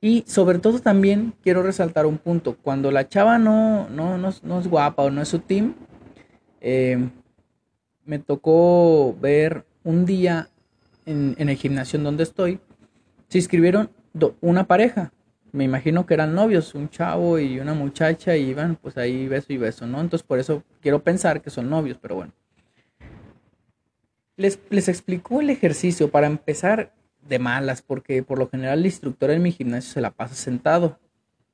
Y 0.01 0.23
sobre 0.27 0.59
todo 0.59 0.79
también 0.79 1.33
quiero 1.41 1.63
resaltar 1.63 2.05
un 2.05 2.17
punto, 2.17 2.57
cuando 2.61 2.91
la 2.91 3.07
chava 3.07 3.37
no, 3.37 3.89
no, 3.89 4.17
no, 4.17 4.59
es 4.59 4.67
guapa 4.67 5.03
o 5.03 5.11
no 5.11 5.21
es 5.21 5.27
su 5.27 5.39
team, 5.39 5.75
eh, 6.61 7.09
me 8.05 8.19
tocó 8.19 9.15
ver 9.19 9.65
un 9.87 10.05
día 10.05 10.49
en, 11.05 11.35
el 11.37 11.55
gimnasio 11.55 11.97
donde 11.99 12.23
estoy, 12.23 12.59
se 13.29 13.37
inscribieron 13.37 13.89
una 14.41 14.67
pareja, 14.67 15.13
me 15.53 15.63
imagino 15.63 16.05
que 16.05 16.13
eran 16.13 16.35
novios, 16.35 16.75
un 16.75 16.89
chavo 16.89 17.39
y 17.39 17.61
una 17.61 17.73
muchacha, 17.73 18.35
y 18.35 18.49
iban 18.49 18.75
pues 18.75 18.97
ahí 18.97 19.29
beso 19.29 19.53
y 19.53 19.57
beso, 19.57 19.87
¿no? 19.87 20.01
Entonces 20.01 20.27
por 20.27 20.39
eso 20.39 20.61
quiero 20.81 21.01
pensar 21.03 21.41
que 21.41 21.49
son 21.49 21.69
novios, 21.69 21.97
pero 22.01 22.15
bueno. 22.15 22.33
Les, 24.35 24.59
les 24.69 24.89
explicó 24.89 25.39
el 25.39 25.49
ejercicio 25.49 26.11
para 26.11 26.27
empezar 26.27 26.93
de 27.21 27.39
malas, 27.39 27.81
porque 27.81 28.23
por 28.23 28.39
lo 28.39 28.49
general 28.49 28.79
el 28.79 28.87
instructor 28.87 29.31
en 29.31 29.41
mi 29.41 29.53
gimnasio 29.53 29.93
se 29.93 30.01
la 30.01 30.11
pasa 30.11 30.35
sentado 30.35 30.99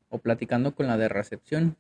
o 0.10 0.18
platicando 0.18 0.74
con 0.74 0.88
la 0.88 0.98
de 0.98 1.08
recepción. 1.08 1.78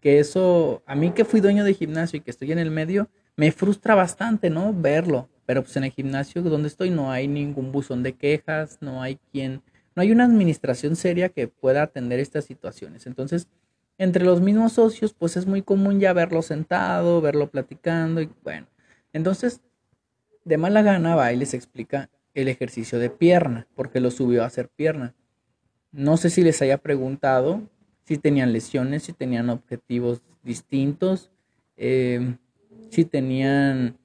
Que 0.00 0.20
eso, 0.20 0.84
a 0.86 0.94
mí 0.94 1.10
que 1.10 1.24
fui 1.24 1.40
dueño 1.40 1.64
de 1.64 1.74
gimnasio 1.74 2.18
y 2.18 2.20
que 2.20 2.30
estoy 2.30 2.52
en 2.52 2.60
el 2.60 2.70
medio, 2.70 3.08
me 3.34 3.50
frustra 3.50 3.96
bastante, 3.96 4.48
¿no? 4.48 4.72
Verlo. 4.72 5.28
Pero 5.48 5.62
pues 5.62 5.74
en 5.78 5.84
el 5.84 5.92
gimnasio 5.92 6.42
donde 6.42 6.68
estoy 6.68 6.90
no 6.90 7.10
hay 7.10 7.26
ningún 7.26 7.72
buzón 7.72 8.02
de 8.02 8.12
quejas, 8.12 8.76
no 8.82 9.00
hay 9.00 9.18
quien, 9.32 9.62
no 9.96 10.02
hay 10.02 10.12
una 10.12 10.26
administración 10.26 10.94
seria 10.94 11.30
que 11.30 11.48
pueda 11.48 11.82
atender 11.82 12.20
estas 12.20 12.44
situaciones. 12.44 13.06
Entonces, 13.06 13.48
entre 13.96 14.26
los 14.26 14.42
mismos 14.42 14.74
socios, 14.74 15.14
pues 15.14 15.38
es 15.38 15.46
muy 15.46 15.62
común 15.62 16.00
ya 16.00 16.12
verlo 16.12 16.42
sentado, 16.42 17.22
verlo 17.22 17.50
platicando 17.50 18.20
y 18.20 18.28
bueno. 18.44 18.66
Entonces, 19.14 19.62
de 20.44 20.58
mala 20.58 20.82
gana 20.82 21.16
va 21.16 21.32
y 21.32 21.38
les 21.38 21.54
explica 21.54 22.10
el 22.34 22.48
ejercicio 22.48 22.98
de 22.98 23.08
pierna, 23.08 23.66
porque 23.74 24.00
lo 24.00 24.10
subió 24.10 24.42
a 24.42 24.48
hacer 24.48 24.68
pierna. 24.68 25.14
No 25.92 26.18
sé 26.18 26.28
si 26.28 26.42
les 26.42 26.60
haya 26.60 26.76
preguntado 26.76 27.62
si 28.04 28.18
tenían 28.18 28.52
lesiones, 28.52 29.04
si 29.04 29.14
tenían 29.14 29.48
objetivos 29.48 30.20
distintos, 30.42 31.30
eh, 31.78 32.36
si 32.90 33.06
tenían 33.06 33.96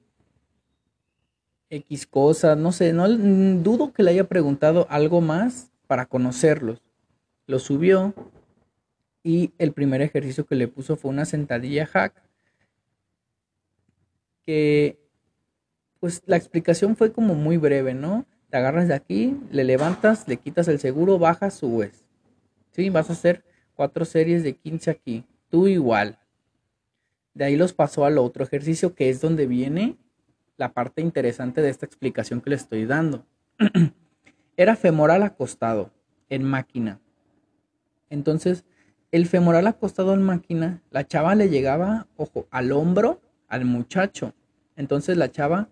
X 1.74 2.06
cosas, 2.06 2.56
no 2.56 2.72
sé, 2.72 2.92
no 2.92 3.08
dudo 3.08 3.92
que 3.92 4.02
le 4.02 4.10
haya 4.12 4.24
preguntado 4.24 4.86
algo 4.90 5.20
más 5.20 5.70
para 5.86 6.06
conocerlos. 6.06 6.82
Lo 7.46 7.58
subió 7.58 8.14
y 9.22 9.52
el 9.58 9.72
primer 9.72 10.02
ejercicio 10.02 10.46
que 10.46 10.54
le 10.54 10.68
puso 10.68 10.96
fue 10.96 11.10
una 11.10 11.24
sentadilla 11.24 11.86
hack 11.86 12.14
que 14.44 14.98
pues 16.00 16.22
la 16.26 16.36
explicación 16.36 16.96
fue 16.96 17.12
como 17.12 17.34
muy 17.34 17.56
breve, 17.56 17.94
¿no? 17.94 18.26
Te 18.50 18.58
agarras 18.58 18.88
de 18.88 18.94
aquí, 18.94 19.40
le 19.50 19.64
levantas, 19.64 20.28
le 20.28 20.36
quitas 20.36 20.68
el 20.68 20.78
seguro, 20.78 21.18
bajas, 21.18 21.54
subes. 21.54 22.04
¿Sí? 22.72 22.90
Vas 22.90 23.08
a 23.08 23.14
hacer 23.14 23.42
cuatro 23.74 24.04
series 24.04 24.42
de 24.42 24.54
15 24.54 24.90
aquí. 24.90 25.24
Tú 25.48 25.66
igual. 25.66 26.18
De 27.32 27.46
ahí 27.46 27.56
los 27.56 27.72
pasó 27.72 28.04
al 28.04 28.18
otro 28.18 28.44
ejercicio 28.44 28.94
que 28.94 29.08
es 29.08 29.20
donde 29.20 29.46
viene 29.46 29.96
la 30.56 30.72
parte 30.72 31.02
interesante 31.02 31.62
de 31.62 31.70
esta 31.70 31.86
explicación 31.86 32.40
que 32.40 32.50
le 32.50 32.56
estoy 32.56 32.86
dando. 32.86 33.26
Era 34.56 34.76
femoral 34.76 35.22
acostado 35.22 35.90
en 36.28 36.44
máquina. 36.44 37.00
Entonces, 38.10 38.64
el 39.10 39.26
femoral 39.26 39.66
acostado 39.66 40.14
en 40.14 40.22
máquina, 40.22 40.82
la 40.90 41.06
chava 41.06 41.34
le 41.34 41.48
llegaba, 41.48 42.06
ojo, 42.16 42.46
al 42.50 42.72
hombro 42.72 43.20
al 43.48 43.64
muchacho. 43.64 44.34
Entonces 44.76 45.16
la 45.16 45.30
chava 45.30 45.68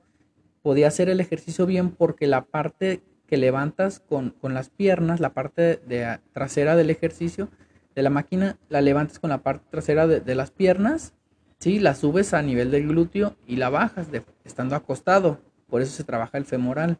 podía 0.62 0.88
hacer 0.88 1.08
el 1.08 1.20
ejercicio 1.20 1.66
bien 1.66 1.90
porque 1.90 2.26
la 2.26 2.44
parte 2.44 3.02
que 3.26 3.36
levantas 3.36 4.00
con, 4.00 4.34
las 4.42 4.70
piernas, 4.70 5.18
la 5.18 5.32
parte 5.32 5.76
de, 5.76 6.20
trasera 6.32 6.76
del 6.76 6.90
ejercicio 6.90 7.48
de 7.94 8.02
la 8.02 8.10
máquina, 8.10 8.58
la 8.68 8.80
levantas 8.80 9.18
con 9.18 9.30
la 9.30 9.42
parte 9.42 9.66
trasera 9.70 10.06
de, 10.06 10.34
las 10.34 10.50
piernas, 10.50 11.14
¿sí? 11.62 11.78
la 11.78 11.94
subes 11.94 12.34
a 12.34 12.42
nivel 12.42 12.72
del 12.72 12.88
glúteo 12.88 13.36
y 13.46 13.54
la 13.54 13.70
bajas 13.70 14.08
estando 14.42 14.74
acostado. 14.74 15.38
Por 15.68 15.80
eso 15.80 15.92
se 15.92 16.02
trabaja 16.02 16.36
el 16.36 16.44
femoral. 16.44 16.98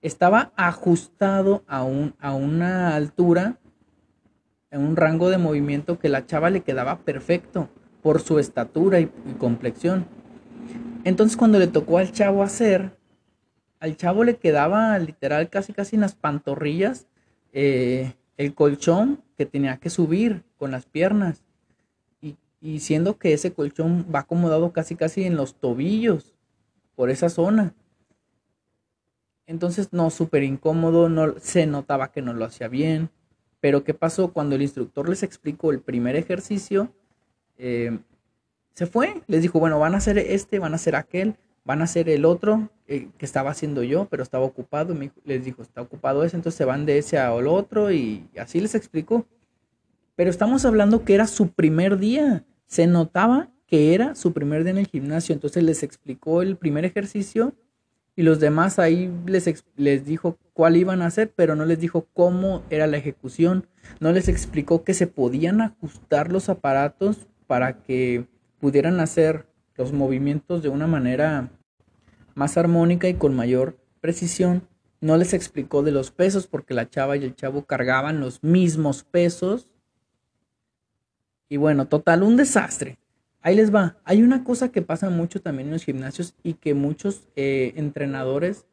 Estaba 0.00 0.50
ajustado 0.56 1.62
a, 1.68 1.84
un, 1.84 2.14
a 2.18 2.34
una 2.34 2.96
altura, 2.96 3.58
en 4.70 4.80
un 4.80 4.96
rango 4.96 5.28
de 5.28 5.36
movimiento 5.36 5.98
que 5.98 6.08
la 6.08 6.24
chava 6.24 6.48
le 6.48 6.62
quedaba 6.62 7.00
perfecto 7.00 7.68
por 8.02 8.22
su 8.22 8.38
estatura 8.38 8.98
y 8.98 9.10
complexión. 9.38 10.06
Entonces 11.04 11.36
cuando 11.36 11.58
le 11.58 11.66
tocó 11.66 11.98
al 11.98 12.12
chavo 12.12 12.42
hacer, 12.42 12.96
al 13.78 13.98
chavo 13.98 14.24
le 14.24 14.36
quedaba 14.36 14.98
literal 14.98 15.50
casi 15.50 15.74
casi 15.74 15.96
en 15.96 16.00
las 16.00 16.14
pantorrillas 16.14 17.08
eh, 17.52 18.14
el 18.38 18.54
colchón 18.54 19.22
que 19.36 19.44
tenía 19.44 19.76
que 19.76 19.90
subir 19.90 20.44
con 20.56 20.70
las 20.70 20.86
piernas. 20.86 21.42
Y, 22.62 22.80
siendo 22.80 23.18
que 23.18 23.32
ese 23.32 23.52
colchón 23.52 24.06
va 24.14 24.20
acomodado 24.20 24.72
casi 24.72 24.94
casi 24.94 25.24
en 25.24 25.36
los 25.36 25.56
tobillos, 25.56 26.34
por 26.94 27.10
esa 27.10 27.28
zona. 27.28 27.74
Entonces 29.46 29.92
no, 29.92 30.10
súper 30.10 30.44
incómodo, 30.44 31.08
no, 31.08 31.34
se 31.40 31.66
notaba 31.66 32.12
que 32.12 32.22
no 32.22 32.32
lo 32.32 32.44
hacía 32.44 32.68
bien. 32.68 33.10
Pero 33.60 33.84
¿qué 33.84 33.94
pasó? 33.94 34.32
Cuando 34.32 34.54
el 34.54 34.62
instructor 34.62 35.08
les 35.08 35.22
explicó 35.22 35.70
el 35.72 35.80
primer 35.80 36.16
ejercicio, 36.16 36.94
eh, 37.58 37.98
se 38.74 38.86
fue, 38.86 39.22
les 39.26 39.42
dijo, 39.42 39.60
bueno, 39.60 39.78
van 39.78 39.94
a 39.94 39.98
hacer 39.98 40.18
este, 40.18 40.58
van 40.58 40.72
a 40.72 40.76
hacer 40.76 40.96
aquel, 40.96 41.36
van 41.64 41.80
a 41.80 41.84
hacer 41.84 42.08
el 42.08 42.24
otro 42.24 42.70
eh, 42.88 43.08
que 43.18 43.26
estaba 43.26 43.50
haciendo 43.50 43.82
yo, 43.82 44.06
pero 44.06 44.22
estaba 44.22 44.44
ocupado. 44.44 44.96
les 45.24 45.44
dijo, 45.44 45.62
está 45.62 45.82
ocupado 45.82 46.24
ese, 46.24 46.36
entonces 46.36 46.56
se 46.56 46.64
van 46.64 46.86
de 46.86 46.98
ese 46.98 47.18
al 47.18 47.46
otro 47.46 47.92
y 47.92 48.28
así 48.38 48.60
les 48.60 48.74
explicó. 48.74 49.26
Pero 50.16 50.30
estamos 50.30 50.64
hablando 50.64 51.04
que 51.04 51.14
era 51.14 51.26
su 51.26 51.48
primer 51.48 51.98
día. 51.98 52.44
Se 52.72 52.86
notaba 52.86 53.50
que 53.66 53.92
era 53.92 54.14
su 54.14 54.32
primer 54.32 54.64
día 54.64 54.70
en 54.70 54.78
el 54.78 54.86
gimnasio. 54.86 55.34
Entonces 55.34 55.62
les 55.62 55.82
explicó 55.82 56.40
el 56.40 56.56
primer 56.56 56.86
ejercicio 56.86 57.52
y 58.16 58.22
los 58.22 58.40
demás 58.40 58.78
ahí 58.78 59.12
les, 59.26 59.62
les 59.76 60.06
dijo 60.06 60.38
cuál 60.54 60.78
iban 60.78 61.02
a 61.02 61.06
hacer, 61.08 61.34
pero 61.36 61.54
no 61.54 61.66
les 61.66 61.80
dijo 61.80 62.06
cómo 62.14 62.62
era 62.70 62.86
la 62.86 62.96
ejecución. 62.96 63.66
No 64.00 64.10
les 64.12 64.26
explicó 64.26 64.84
que 64.84 64.94
se 64.94 65.06
podían 65.06 65.60
ajustar 65.60 66.32
los 66.32 66.48
aparatos 66.48 67.26
para 67.46 67.82
que 67.82 68.24
pudieran 68.58 69.00
hacer 69.00 69.44
los 69.76 69.92
movimientos 69.92 70.62
de 70.62 70.70
una 70.70 70.86
manera 70.86 71.50
más 72.34 72.56
armónica 72.56 73.06
y 73.06 73.12
con 73.12 73.36
mayor 73.36 73.76
precisión. 74.00 74.66
No 75.02 75.18
les 75.18 75.34
explicó 75.34 75.82
de 75.82 75.92
los 75.92 76.10
pesos 76.10 76.46
porque 76.46 76.72
la 76.72 76.88
chava 76.88 77.18
y 77.18 77.24
el 77.24 77.36
chavo 77.36 77.66
cargaban 77.66 78.18
los 78.18 78.42
mismos 78.42 79.04
pesos. 79.04 79.68
Y 81.52 81.58
bueno, 81.58 81.86
total, 81.86 82.22
un 82.22 82.38
desastre. 82.38 82.96
Ahí 83.42 83.54
les 83.54 83.74
va. 83.74 83.98
Hay 84.04 84.22
una 84.22 84.42
cosa 84.42 84.70
que 84.70 84.80
pasa 84.80 85.10
mucho 85.10 85.42
también 85.42 85.68
en 85.68 85.74
los 85.74 85.84
gimnasios 85.84 86.34
y 86.42 86.54
que 86.54 86.72
muchos 86.72 87.28
eh, 87.36 87.74
entrenadores 87.76 88.64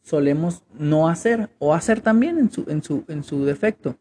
solemos 0.00 0.62
no 0.72 1.08
hacer 1.10 1.50
o 1.58 1.74
hacer 1.74 2.00
también 2.00 2.38
en 2.38 2.50
su, 2.50 2.64
en 2.68 2.82
su, 2.82 3.04
en 3.08 3.22
su 3.22 3.44
defecto. 3.44 3.98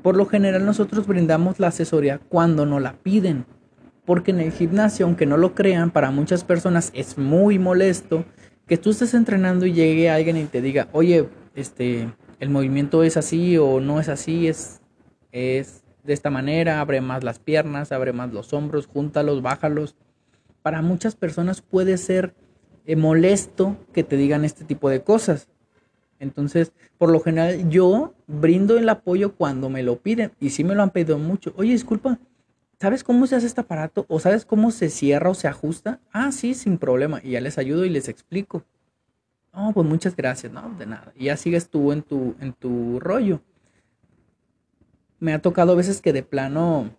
Por 0.00 0.16
lo 0.16 0.24
general 0.24 0.64
nosotros 0.64 1.06
brindamos 1.06 1.60
la 1.60 1.66
asesoría 1.66 2.18
cuando 2.18 2.64
nos 2.64 2.80
la 2.80 2.94
piden, 2.94 3.44
porque 4.06 4.30
en 4.30 4.40
el 4.40 4.52
gimnasio, 4.52 5.04
aunque 5.04 5.26
no 5.26 5.36
lo 5.36 5.54
crean, 5.54 5.90
para 5.90 6.10
muchas 6.10 6.44
personas 6.44 6.92
es 6.94 7.18
muy 7.18 7.58
molesto 7.58 8.24
que 8.66 8.78
tú 8.78 8.88
estés 8.88 9.12
entrenando 9.12 9.66
y 9.66 9.74
llegue 9.74 10.08
alguien 10.08 10.38
y 10.38 10.46
te 10.46 10.62
diga, 10.62 10.88
oye, 10.92 11.28
este, 11.54 12.10
el 12.40 12.48
movimiento 12.48 13.02
es 13.02 13.18
así 13.18 13.58
o 13.58 13.80
no 13.80 14.00
es 14.00 14.08
así, 14.08 14.48
es, 14.48 14.80
es 15.30 15.82
de 16.06 16.14
esta 16.14 16.30
manera, 16.30 16.80
abre 16.80 17.00
más 17.00 17.24
las 17.24 17.38
piernas, 17.38 17.92
abre 17.92 18.12
más 18.12 18.32
los 18.32 18.52
hombros, 18.52 18.86
júntalos, 18.86 19.42
bájalos. 19.42 19.96
Para 20.62 20.82
muchas 20.82 21.14
personas 21.14 21.60
puede 21.60 21.98
ser 21.98 22.34
eh, 22.86 22.96
molesto 22.96 23.76
que 23.92 24.04
te 24.04 24.16
digan 24.16 24.44
este 24.44 24.64
tipo 24.64 24.88
de 24.88 25.02
cosas. 25.02 25.48
Entonces, 26.18 26.72
por 26.98 27.10
lo 27.10 27.20
general, 27.20 27.68
yo 27.68 28.14
brindo 28.26 28.78
el 28.78 28.88
apoyo 28.88 29.34
cuando 29.34 29.68
me 29.68 29.82
lo 29.82 29.98
piden 29.98 30.32
y 30.40 30.50
sí 30.50 30.64
me 30.64 30.74
lo 30.74 30.82
han 30.82 30.90
pedido 30.90 31.18
mucho. 31.18 31.52
Oye, 31.56 31.72
disculpa, 31.72 32.18
¿sabes 32.80 33.04
cómo 33.04 33.26
se 33.26 33.36
hace 33.36 33.46
este 33.46 33.60
aparato? 33.60 34.06
¿O 34.08 34.18
sabes 34.20 34.44
cómo 34.44 34.70
se 34.70 34.88
cierra 34.88 35.30
o 35.30 35.34
se 35.34 35.48
ajusta? 35.48 36.00
Ah, 36.12 36.32
sí, 36.32 36.54
sin 36.54 36.78
problema. 36.78 37.20
Y 37.22 37.32
ya 37.32 37.40
les 37.40 37.58
ayudo 37.58 37.84
y 37.84 37.90
les 37.90 38.08
explico. 38.08 38.62
No, 39.52 39.72
pues 39.72 39.86
muchas 39.86 40.14
gracias, 40.14 40.52
no, 40.52 40.74
de 40.78 40.86
nada. 40.86 41.12
Y 41.16 41.26
ya 41.26 41.36
sigues 41.36 41.68
tú 41.68 41.92
en 41.92 42.02
tu, 42.02 42.34
en 42.40 42.52
tu 42.52 43.00
rollo. 43.00 43.40
Me 45.18 45.32
ha 45.32 45.40
tocado 45.40 45.72
a 45.72 45.76
veces 45.76 46.00
que 46.00 46.12
de 46.12 46.22
plano 46.22 46.90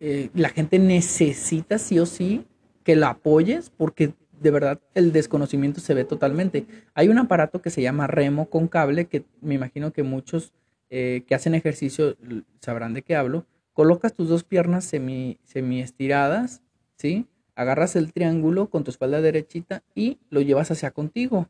eh, 0.00 0.30
la 0.34 0.48
gente 0.48 0.78
necesita 0.78 1.78
sí 1.78 1.98
o 1.98 2.06
sí 2.06 2.44
que 2.82 2.96
la 2.96 3.10
apoyes 3.10 3.70
porque 3.70 4.14
de 4.40 4.50
verdad 4.50 4.80
el 4.94 5.12
desconocimiento 5.12 5.80
se 5.80 5.94
ve 5.94 6.04
totalmente. 6.04 6.66
Hay 6.94 7.08
un 7.08 7.18
aparato 7.18 7.62
que 7.62 7.70
se 7.70 7.82
llama 7.82 8.08
remo 8.08 8.50
con 8.50 8.66
cable, 8.66 9.06
que 9.06 9.24
me 9.40 9.54
imagino 9.54 9.92
que 9.92 10.02
muchos 10.02 10.52
eh, 10.90 11.22
que 11.26 11.34
hacen 11.34 11.54
ejercicio 11.54 12.16
sabrán 12.60 12.92
de 12.92 13.02
qué 13.02 13.16
hablo, 13.16 13.46
colocas 13.72 14.14
tus 14.14 14.28
dos 14.28 14.44
piernas 14.44 14.84
semi, 14.84 15.38
semi 15.44 15.80
estiradas, 15.80 16.62
¿sí? 16.96 17.26
Agarras 17.54 17.96
el 17.96 18.12
triángulo 18.12 18.68
con 18.68 18.84
tu 18.84 18.90
espalda 18.90 19.20
derechita 19.20 19.82
y 19.94 20.18
lo 20.30 20.40
llevas 20.40 20.70
hacia 20.70 20.90
contigo. 20.90 21.48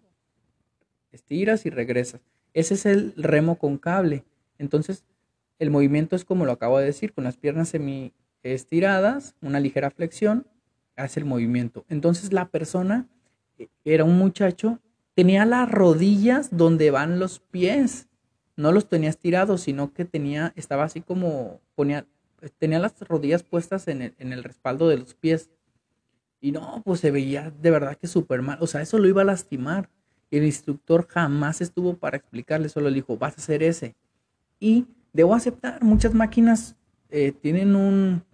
Estiras 1.10 1.66
y 1.66 1.70
regresas. 1.70 2.20
Ese 2.54 2.74
es 2.74 2.86
el 2.86 3.14
remo 3.16 3.58
con 3.58 3.78
cable. 3.78 4.24
Entonces, 4.58 5.04
el 5.58 5.70
movimiento 5.70 6.16
es 6.16 6.24
como 6.24 6.44
lo 6.44 6.52
acabo 6.52 6.78
de 6.78 6.86
decir, 6.86 7.12
con 7.12 7.24
las 7.24 7.36
piernas 7.36 7.68
semi 7.68 8.12
estiradas, 8.42 9.34
una 9.40 9.60
ligera 9.60 9.90
flexión, 9.90 10.46
hace 10.96 11.20
el 11.20 11.26
movimiento. 11.26 11.84
Entonces, 11.88 12.32
la 12.32 12.48
persona 12.48 13.08
eh, 13.58 13.68
era 13.84 14.04
un 14.04 14.18
muchacho, 14.18 14.80
tenía 15.14 15.44
las 15.44 15.70
rodillas 15.70 16.48
donde 16.56 16.90
van 16.90 17.18
los 17.18 17.40
pies. 17.40 18.08
No 18.56 18.72
los 18.72 18.88
tenía 18.88 19.10
estirados, 19.10 19.62
sino 19.62 19.92
que 19.92 20.04
tenía, 20.04 20.52
estaba 20.56 20.84
así 20.84 21.00
como, 21.00 21.60
ponía, 21.74 22.06
tenía 22.58 22.78
las 22.78 22.98
rodillas 23.00 23.42
puestas 23.42 23.88
en 23.88 24.02
el, 24.02 24.14
en 24.18 24.32
el 24.32 24.44
respaldo 24.44 24.88
de 24.88 24.98
los 24.98 25.14
pies. 25.14 25.50
Y 26.40 26.52
no, 26.52 26.82
pues 26.84 27.00
se 27.00 27.10
veía 27.10 27.50
de 27.50 27.70
verdad 27.70 27.96
que 27.96 28.08
súper 28.08 28.42
mal. 28.42 28.58
O 28.60 28.66
sea, 28.66 28.82
eso 28.82 28.98
lo 28.98 29.08
iba 29.08 29.22
a 29.22 29.26
lastimar. 29.26 29.88
El 30.30 30.44
instructor 30.44 31.06
jamás 31.08 31.60
estuvo 31.60 31.96
para 31.96 32.16
explicarle, 32.16 32.68
solo 32.68 32.88
le 32.88 32.96
dijo, 32.96 33.16
vas 33.16 33.34
a 33.34 33.40
hacer 33.40 33.62
ese. 33.62 33.94
Y 34.58 34.86
debo 35.12 35.34
aceptar, 35.34 35.82
muchas 35.82 36.14
máquinas 36.14 36.76
eh, 37.10 37.32
tienen 37.32 37.76
un, 37.76 38.24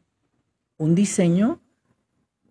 un 0.77 0.95
diseño 0.95 1.61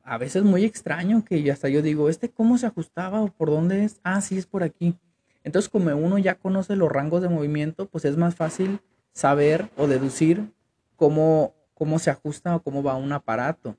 a 0.07 0.17
veces 0.17 0.43
muy 0.43 0.63
extraño 0.63 1.25
que 1.25 1.51
hasta 1.51 1.67
yo 1.67 1.81
digo, 1.81 2.07
¿este 2.07 2.29
cómo 2.29 2.57
se 2.57 2.65
ajustaba 2.65 3.22
o 3.22 3.27
por 3.27 3.50
dónde 3.50 3.84
es? 3.84 4.00
Ah, 4.03 4.22
sí, 4.22 4.38
es 4.38 4.46
por 4.46 4.63
aquí. 4.63 4.96
Entonces, 5.43 5.69
como 5.69 5.93
uno 5.96 6.17
ya 6.17 6.36
conoce 6.36 6.77
los 6.77 6.89
rangos 6.89 7.22
de 7.22 7.27
movimiento, 7.27 7.88
pues 7.88 8.05
es 8.05 8.15
más 8.15 8.34
fácil 8.34 8.79
saber 9.12 9.69
o 9.75 9.86
deducir 9.86 10.50
cómo, 10.96 11.53
cómo 11.74 12.00
se 12.00 12.10
ajusta 12.10 12.55
o 12.55 12.62
cómo 12.62 12.84
va 12.84 12.96
un 12.96 13.12
aparato. 13.12 13.75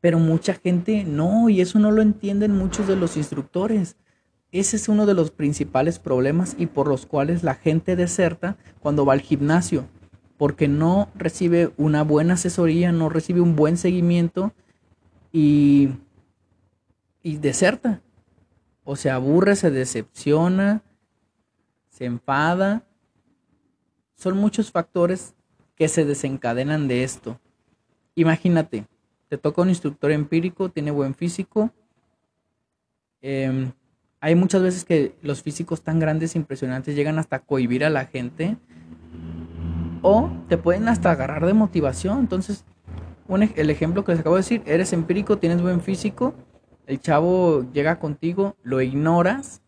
Pero 0.00 0.20
mucha 0.20 0.54
gente 0.54 1.02
no, 1.04 1.48
y 1.48 1.60
eso 1.60 1.80
no 1.80 1.90
lo 1.90 2.00
entienden 2.00 2.52
muchos 2.52 2.86
de 2.86 2.94
los 2.94 3.16
instructores. 3.16 3.96
Ese 4.58 4.76
es 4.76 4.88
uno 4.88 5.04
de 5.04 5.12
los 5.12 5.30
principales 5.30 5.98
problemas 5.98 6.56
y 6.58 6.64
por 6.64 6.88
los 6.88 7.04
cuales 7.04 7.42
la 7.42 7.56
gente 7.56 7.94
deserta 7.94 8.56
cuando 8.80 9.04
va 9.04 9.12
al 9.12 9.20
gimnasio, 9.20 9.86
porque 10.38 10.66
no 10.66 11.10
recibe 11.14 11.74
una 11.76 12.02
buena 12.02 12.34
asesoría, 12.34 12.90
no 12.90 13.10
recibe 13.10 13.42
un 13.42 13.54
buen 13.54 13.76
seguimiento 13.76 14.54
y, 15.30 15.90
y 17.22 17.36
deserta. 17.36 18.00
O 18.84 18.96
se 18.96 19.10
aburre, 19.10 19.56
se 19.56 19.70
decepciona, 19.70 20.82
se 21.90 22.06
enfada. 22.06 22.86
Son 24.14 24.38
muchos 24.38 24.70
factores 24.70 25.34
que 25.74 25.88
se 25.88 26.06
desencadenan 26.06 26.88
de 26.88 27.04
esto. 27.04 27.38
Imagínate, 28.14 28.86
te 29.28 29.36
toca 29.36 29.60
un 29.60 29.68
instructor 29.68 30.12
empírico, 30.12 30.70
tiene 30.70 30.92
buen 30.92 31.14
físico. 31.14 31.70
Em, 33.20 33.70
hay 34.26 34.34
muchas 34.34 34.60
veces 34.60 34.84
que 34.84 35.14
los 35.22 35.40
físicos 35.40 35.82
tan 35.82 36.00
grandes, 36.00 36.34
impresionantes, 36.34 36.96
llegan 36.96 37.20
hasta 37.20 37.38
cohibir 37.38 37.84
a 37.84 37.90
la 37.90 38.06
gente. 38.06 38.56
O 40.02 40.32
te 40.48 40.58
pueden 40.58 40.88
hasta 40.88 41.12
agarrar 41.12 41.46
de 41.46 41.52
motivación. 41.52 42.18
Entonces, 42.18 42.64
el 43.28 43.70
ejemplo 43.70 44.02
que 44.02 44.10
les 44.10 44.20
acabo 44.22 44.34
de 44.34 44.40
decir, 44.40 44.64
eres 44.66 44.92
empírico, 44.92 45.38
tienes 45.38 45.62
buen 45.62 45.80
físico, 45.80 46.34
el 46.88 47.00
chavo 47.00 47.70
llega 47.72 48.00
contigo, 48.00 48.56
lo 48.64 48.80
ignoras, 48.80 49.62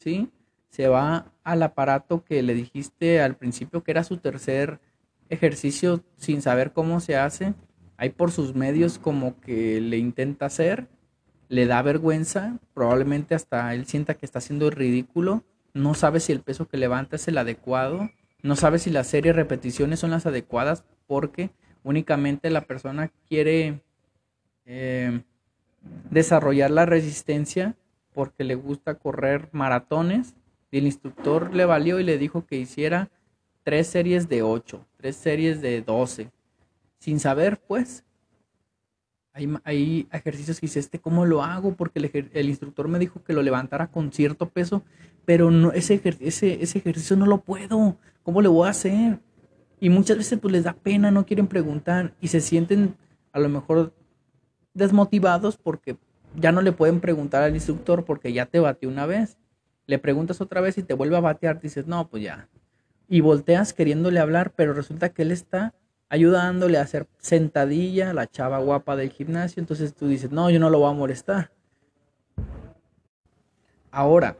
¿sí? 0.00 0.28
Se 0.70 0.88
va 0.88 1.32
al 1.44 1.62
aparato 1.62 2.24
que 2.24 2.42
le 2.42 2.54
dijiste 2.54 3.20
al 3.20 3.36
principio 3.36 3.84
que 3.84 3.92
era 3.92 4.02
su 4.02 4.16
tercer 4.16 4.80
ejercicio 5.28 6.02
sin 6.16 6.42
saber 6.42 6.72
cómo 6.72 6.98
se 6.98 7.16
hace 7.16 7.54
hay 7.98 8.10
por 8.10 8.30
sus 8.30 8.54
medios 8.54 8.98
como 8.98 9.38
que 9.40 9.80
le 9.80 9.98
intenta 9.98 10.46
hacer, 10.46 10.86
le 11.48 11.66
da 11.66 11.82
vergüenza, 11.82 12.58
probablemente 12.74 13.34
hasta 13.34 13.74
él 13.74 13.86
sienta 13.86 14.14
que 14.14 14.26
está 14.26 14.38
haciendo 14.38 14.70
ridículo, 14.70 15.44
no 15.74 15.94
sabe 15.94 16.20
si 16.20 16.32
el 16.32 16.40
peso 16.40 16.68
que 16.68 16.76
levanta 16.76 17.16
es 17.16 17.28
el 17.28 17.38
adecuado, 17.38 18.10
no 18.42 18.56
sabe 18.56 18.78
si 18.78 18.90
las 18.90 19.06
series 19.06 19.34
repeticiones 19.34 20.00
son 20.00 20.10
las 20.10 20.26
adecuadas 20.26 20.84
porque 21.06 21.50
únicamente 21.82 22.50
la 22.50 22.62
persona 22.62 23.10
quiere 23.28 23.80
eh, 24.66 25.22
desarrollar 26.10 26.70
la 26.70 26.86
resistencia 26.86 27.74
porque 28.12 28.44
le 28.44 28.54
gusta 28.54 28.94
correr 28.94 29.48
maratones 29.52 30.34
y 30.70 30.78
el 30.78 30.86
instructor 30.86 31.54
le 31.54 31.64
valió 31.64 32.00
y 32.00 32.04
le 32.04 32.18
dijo 32.18 32.46
que 32.46 32.56
hiciera 32.56 33.10
tres 33.62 33.86
series 33.86 34.28
de 34.28 34.42
8, 34.42 34.84
tres 34.96 35.16
series 35.16 35.60
de 35.60 35.82
12 35.82 36.30
sin 36.98 37.20
saber, 37.20 37.60
pues. 37.60 38.04
Hay, 39.38 39.48
hay 39.62 40.08
ejercicios 40.10 40.58
que 40.58 40.66
dice, 40.66 40.80
este, 40.80 40.98
¿cómo 40.98 41.24
lo 41.24 41.44
hago? 41.44 41.74
Porque 41.74 42.00
el, 42.32 42.48
instructor 42.48 42.88
me 42.88 42.98
dijo 42.98 43.22
que 43.22 43.32
lo 43.32 43.42
levantara 43.42 43.86
con 43.86 44.12
cierto 44.12 44.48
peso, 44.48 44.82
pero 45.24 45.52
no, 45.52 45.70
ese, 45.70 46.00
ese, 46.20 46.60
ese 46.60 46.78
ejercicio 46.78 47.16
no 47.16 47.24
lo 47.24 47.40
puedo. 47.42 47.96
¿Cómo 48.24 48.42
le 48.42 48.48
voy 48.48 48.66
a 48.66 48.70
hacer? 48.70 49.20
Y 49.78 49.90
muchas 49.90 50.16
veces 50.16 50.40
pues 50.40 50.50
les 50.50 50.64
da 50.64 50.72
pena, 50.72 51.12
no 51.12 51.24
quieren 51.24 51.46
preguntar 51.46 52.14
y 52.20 52.28
se 52.28 52.40
sienten 52.40 52.96
a 53.32 53.38
lo 53.38 53.48
mejor 53.48 53.94
desmotivados 54.74 55.56
porque 55.56 55.96
ya 56.34 56.50
no 56.50 56.60
le 56.60 56.72
pueden 56.72 57.00
preguntar 57.00 57.44
al 57.44 57.54
instructor 57.54 58.04
porque 58.04 58.32
ya 58.32 58.46
te 58.46 58.58
batió 58.58 58.88
una 58.88 59.06
vez. 59.06 59.38
Le 59.86 60.00
preguntas 60.00 60.40
otra 60.40 60.60
vez 60.60 60.78
y 60.78 60.82
te 60.82 60.94
vuelve 60.94 61.16
a 61.16 61.20
batear, 61.20 61.60
dices, 61.60 61.86
no, 61.86 62.08
pues 62.08 62.24
ya. 62.24 62.48
Y 63.08 63.20
volteas 63.20 63.72
queriéndole 63.72 64.18
hablar, 64.18 64.52
pero 64.54 64.74
resulta 64.74 65.10
que 65.10 65.22
él 65.22 65.30
está 65.30 65.74
ayudándole 66.08 66.78
a 66.78 66.82
hacer 66.82 67.06
sentadilla 67.18 68.10
a 68.10 68.14
la 68.14 68.26
chava 68.26 68.58
guapa 68.58 68.96
del 68.96 69.10
gimnasio. 69.10 69.60
Entonces 69.60 69.94
tú 69.94 70.08
dices, 70.08 70.30
no, 70.30 70.50
yo 70.50 70.58
no 70.58 70.70
lo 70.70 70.80
voy 70.80 70.90
a 70.90 70.94
molestar. 70.94 71.50
Ahora, 73.90 74.36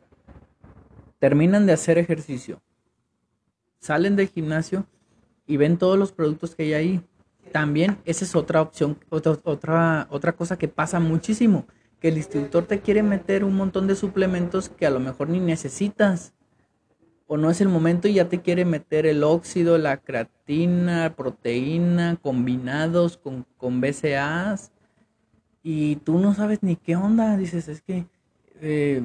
terminan 1.19 1.67
de 1.67 1.73
hacer 1.73 1.99
ejercicio, 1.99 2.61
salen 3.81 4.15
del 4.15 4.29
gimnasio 4.29 4.87
y 5.47 5.57
ven 5.57 5.79
todos 5.79 5.99
los 5.99 6.13
productos 6.13 6.55
que 6.55 6.65
hay 6.65 6.75
ahí. 6.75 7.05
También 7.53 7.99
esa 8.05 8.25
es 8.25 8.37
otra 8.37 8.61
opción, 8.61 8.99
otra, 9.09 9.39
otra, 9.45 10.07
otra 10.11 10.33
cosa 10.33 10.59
que 10.59 10.69
pasa 10.69 11.01
muchísimo, 11.01 11.67
que 11.99 12.09
el 12.09 12.19
instructor 12.19 12.67
te 12.67 12.81
quiere 12.81 13.03
meter 13.03 13.43
un 13.43 13.57
montón 13.57 13.87
de 13.87 13.97
suplementos 13.97 14.69
que 14.69 14.87
a 14.87 14.91
lo 14.91 15.01
mejor 15.01 15.31
ni 15.31 15.41
necesitas 15.41 16.35
o 17.29 17.37
no 17.37 17.51
es 17.51 17.61
el 17.61 17.69
momento 17.69 18.09
y 18.09 18.15
ya 18.15 18.29
te 18.29 18.41
quiere 18.41 18.65
meter 18.65 19.07
el 19.07 19.23
óxido, 19.23 19.79
la 19.79 19.99
creatina, 19.99 21.15
proteína, 21.15 22.17
combinados 22.21 23.19
con, 23.19 23.47
con 23.59 23.81
BCAAs 23.81 24.73
y 25.63 25.97
tú 25.97 26.19
no 26.19 26.35
sabes 26.35 26.63
ni 26.63 26.77
qué 26.77 26.97
onda, 26.97 27.37
dices, 27.37 27.69
es 27.69 27.83
que 27.83 28.07
eh, 28.61 29.03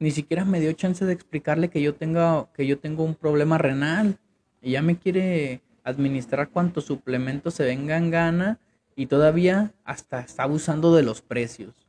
ni 0.00 0.10
siquiera 0.10 0.44
me 0.44 0.58
dio 0.60 0.72
chance 0.72 1.04
de 1.04 1.12
explicarle 1.12 1.70
que 1.70 1.80
yo 1.80 1.94
tenga, 1.94 2.48
que 2.52 2.66
yo 2.66 2.78
tengo 2.78 3.04
un 3.04 3.14
problema 3.14 3.56
renal 3.56 4.18
y 4.60 4.72
ya 4.72 4.82
me 4.82 4.98
quiere 4.98 5.62
administrar 5.84 6.50
cuántos 6.50 6.86
suplementos 6.86 7.54
se 7.54 7.64
vengan 7.64 8.10
gana 8.10 8.58
y 8.96 9.06
todavía 9.06 9.72
hasta 9.84 10.20
está 10.20 10.42
abusando 10.42 10.94
de 10.94 11.04
los 11.04 11.22
precios. 11.22 11.79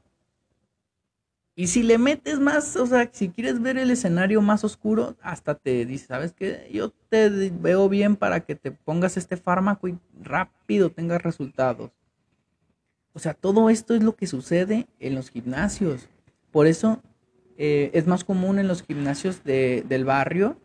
Y 1.55 1.67
si 1.67 1.83
le 1.83 1.97
metes 1.97 2.39
más, 2.39 2.75
o 2.77 2.85
sea, 2.85 3.09
si 3.11 3.29
quieres 3.29 3.61
ver 3.61 3.77
el 3.77 3.91
escenario 3.91 4.41
más 4.41 4.63
oscuro, 4.63 5.17
hasta 5.21 5.55
te 5.55 5.85
dice, 5.85 6.07
¿sabes 6.07 6.31
qué? 6.31 6.69
Yo 6.71 6.93
te 7.09 7.29
veo 7.49 7.89
bien 7.89 8.15
para 8.15 8.39
que 8.39 8.55
te 8.55 8.71
pongas 8.71 9.17
este 9.17 9.35
fármaco 9.35 9.89
y 9.89 9.97
rápido 10.21 10.91
tengas 10.91 11.21
resultados. 11.21 11.91
O 13.13 13.19
sea, 13.19 13.33
todo 13.33 13.69
esto 13.69 13.93
es 13.93 14.01
lo 14.01 14.15
que 14.15 14.27
sucede 14.27 14.87
en 14.99 15.15
los 15.15 15.29
gimnasios. 15.29 16.07
Por 16.51 16.67
eso 16.67 17.01
eh, 17.57 17.91
es 17.93 18.07
más 18.07 18.23
común 18.23 18.57
en 18.57 18.69
los 18.69 18.83
gimnasios 18.83 19.43
del 19.43 20.05
barrio 20.05 20.57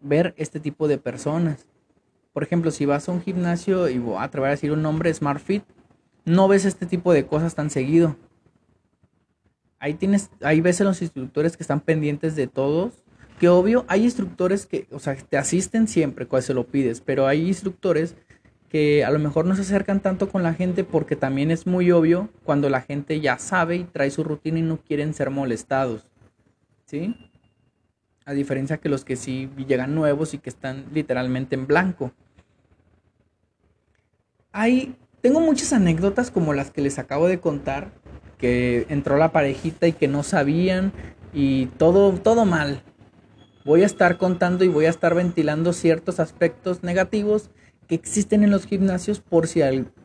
ver 0.00 0.34
este 0.36 0.60
tipo 0.60 0.86
de 0.86 0.98
personas. 0.98 1.66
Por 2.32 2.44
ejemplo, 2.44 2.70
si 2.70 2.86
vas 2.86 3.08
a 3.08 3.12
un 3.12 3.20
gimnasio 3.20 3.88
y 3.88 3.98
voy 3.98 4.16
a 4.16 4.22
atrever 4.22 4.48
a 4.48 4.52
decir 4.52 4.70
un 4.70 4.82
nombre, 4.82 5.12
Smart 5.12 5.40
Fit, 5.40 5.64
no 6.24 6.46
ves 6.46 6.64
este 6.64 6.86
tipo 6.86 7.12
de 7.12 7.26
cosas 7.26 7.56
tan 7.56 7.70
seguido 7.70 8.16
ahí 9.82 9.94
tienes, 9.94 10.30
ahí 10.42 10.60
ves 10.60 10.80
a 10.80 10.84
los 10.84 11.02
instructores 11.02 11.56
que 11.56 11.64
están 11.64 11.80
pendientes 11.80 12.36
de 12.36 12.46
todos. 12.46 13.02
Que 13.40 13.48
obvio, 13.48 13.84
hay 13.88 14.04
instructores 14.04 14.64
que, 14.64 14.86
o 14.92 15.00
sea, 15.00 15.16
te 15.16 15.36
asisten 15.36 15.88
siempre 15.88 16.26
cuando 16.26 16.46
se 16.46 16.54
lo 16.54 16.64
pides, 16.68 17.00
pero 17.00 17.26
hay 17.26 17.48
instructores 17.48 18.14
que 18.68 19.04
a 19.04 19.10
lo 19.10 19.18
mejor 19.18 19.44
no 19.44 19.56
se 19.56 19.62
acercan 19.62 19.98
tanto 19.98 20.28
con 20.28 20.44
la 20.44 20.54
gente 20.54 20.84
porque 20.84 21.16
también 21.16 21.50
es 21.50 21.66
muy 21.66 21.90
obvio 21.90 22.30
cuando 22.44 22.70
la 22.70 22.80
gente 22.80 23.20
ya 23.20 23.38
sabe 23.38 23.76
y 23.76 23.84
trae 23.84 24.10
su 24.12 24.22
rutina 24.22 24.60
y 24.60 24.62
no 24.62 24.78
quieren 24.78 25.14
ser 25.14 25.30
molestados. 25.30 26.06
¿Sí? 26.86 27.16
A 28.24 28.34
diferencia 28.34 28.78
que 28.78 28.88
los 28.88 29.04
que 29.04 29.16
sí 29.16 29.50
llegan 29.66 29.96
nuevos 29.96 30.32
y 30.32 30.38
que 30.38 30.48
están 30.48 30.86
literalmente 30.94 31.56
en 31.56 31.66
blanco. 31.66 32.12
Hay, 34.52 34.94
tengo 35.20 35.40
muchas 35.40 35.72
anécdotas 35.72 36.30
como 36.30 36.54
las 36.54 36.70
que 36.70 36.82
les 36.82 37.00
acabo 37.00 37.26
de 37.26 37.40
contar 37.40 38.01
que 38.42 38.86
entró 38.88 39.16
la 39.16 39.30
parejita 39.30 39.86
y 39.86 39.92
que 39.92 40.08
no 40.08 40.24
sabían 40.24 40.92
y 41.32 41.66
todo, 41.78 42.12
todo 42.14 42.44
mal. 42.44 42.82
Voy 43.64 43.84
a 43.84 43.86
estar 43.86 44.18
contando 44.18 44.64
y 44.64 44.68
voy 44.68 44.86
a 44.86 44.90
estar 44.90 45.14
ventilando 45.14 45.72
ciertos 45.72 46.18
aspectos 46.18 46.82
negativos 46.82 47.50
que 47.86 47.94
existen 47.94 48.42
en 48.42 48.50
los 48.50 48.66
gimnasios 48.66 49.20
por 49.20 49.46
si 49.46 49.62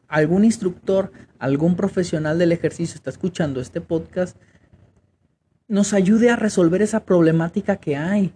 algún 0.07 0.45
instructor, 0.45 1.11
algún 1.39 1.75
profesional 1.75 2.37
del 2.37 2.51
ejercicio 2.51 2.93
está 2.93 3.09
escuchando 3.09 3.59
este 3.59 3.81
podcast, 3.81 4.37
nos 5.67 5.93
ayude 5.93 6.29
a 6.29 6.35
resolver 6.35 6.83
esa 6.83 7.05
problemática 7.05 7.77
que 7.77 7.97
hay, 7.97 8.35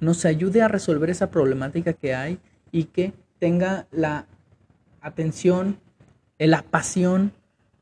nos 0.00 0.24
ayude 0.24 0.62
a 0.62 0.68
resolver 0.68 1.10
esa 1.10 1.30
problemática 1.30 1.92
que 1.92 2.14
hay 2.14 2.38
y 2.70 2.84
que 2.84 3.12
tenga 3.38 3.86
la 3.90 4.26
atención, 5.02 5.78
la 6.38 6.62
pasión 6.62 7.32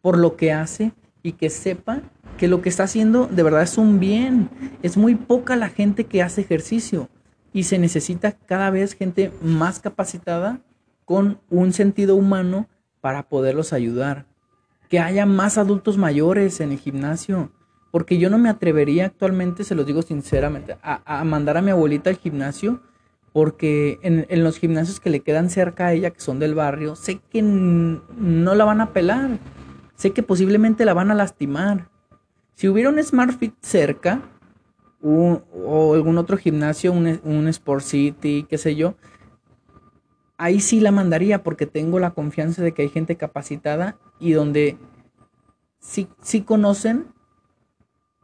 por 0.03 0.19
lo 0.19 0.35
que 0.35 0.51
hace 0.53 0.93
y 1.23 1.33
que 1.33 1.51
sepa 1.51 2.03
que 2.39 2.49
lo 2.49 2.63
que 2.63 2.69
está 2.69 2.85
haciendo 2.85 3.27
de 3.27 3.43
verdad 3.43 3.63
es 3.63 3.79
un 3.79 4.01
bien. 4.01 4.49
Es 4.83 4.97
muy 4.97 5.15
poca 5.15 5.57
la 5.57 5.69
gente 5.69 6.05
que 6.05 6.23
hace 6.23 6.41
ejercicio 6.41 7.09
y 7.53 7.65
se 7.65 7.79
necesita 7.79 8.33
cada 8.33 8.71
vez 8.71 8.95
gente 8.95 9.33
más 9.43 9.81
capacitada 9.81 10.61
con 11.05 11.41
un 11.51 11.73
sentido 11.73 12.17
humano 12.17 12.69
para 13.01 13.25
poderlos 13.25 13.73
ayudar. 13.73 14.27
Que 14.89 15.01
haya 15.01 15.27
más 15.27 15.59
adultos 15.59 15.99
mayores 15.99 16.61
en 16.61 16.73
el 16.73 16.79
gimnasio. 16.79 17.51
Porque 17.91 18.19
yo 18.19 18.31
no 18.31 18.39
me 18.39 18.49
atrevería 18.49 19.07
actualmente, 19.07 19.65
se 19.65 19.75
los 19.75 19.85
digo 19.85 20.03
sinceramente, 20.03 20.77
a, 20.81 21.25
mandar 21.25 21.57
a 21.57 21.63
mi 21.63 21.73
abuelita 21.73 22.11
al 22.11 22.17
gimnasio. 22.17 22.81
Porque 23.33 23.99
en, 24.03 24.27
en, 24.29 24.45
los 24.45 24.59
gimnasios 24.59 25.01
que 25.01 25.11
le 25.11 25.21
quedan 25.21 25.51
cerca 25.51 25.89
a 25.89 25.93
ella, 25.93 26.11
que 26.11 26.21
son 26.21 26.39
del 26.39 26.55
barrio, 26.55 26.97
sé 26.97 27.21
que 27.31 27.43
no 27.43 28.55
la 28.55 28.65
van 28.65 28.81
a 28.81 28.93
pelar. 28.93 29.39
Sé 30.01 30.13
que 30.13 30.23
posiblemente 30.23 30.87
la 30.87 30.95
van 30.95 31.11
a 31.11 31.15
lastimar. 31.15 31.91
Si 32.55 32.69
hubiera 32.69 32.89
un 32.89 33.05
Smart 33.05 33.39
Fit 33.39 33.53
cerca, 33.61 34.23
o 35.03 35.93
algún 35.95 36.17
otro 36.17 36.39
gimnasio, 36.39 36.91
un, 36.91 37.21
un 37.23 37.49
Sport 37.49 37.85
City, 37.85 38.47
qué 38.49 38.57
sé 38.57 38.77
yo, 38.77 38.95
ahí 40.39 40.61
sí 40.61 40.81
la 40.81 40.91
mandaría 40.91 41.43
porque 41.43 41.67
tengo 41.67 41.99
la 41.99 42.13
confianza 42.13 42.63
de 42.63 42.73
que 42.73 42.81
hay 42.81 42.89
gente 42.89 43.17
capacitada 43.17 43.99
y 44.19 44.33
donde 44.33 44.79
sí, 45.81 46.09
sí 46.23 46.41
conocen 46.41 47.09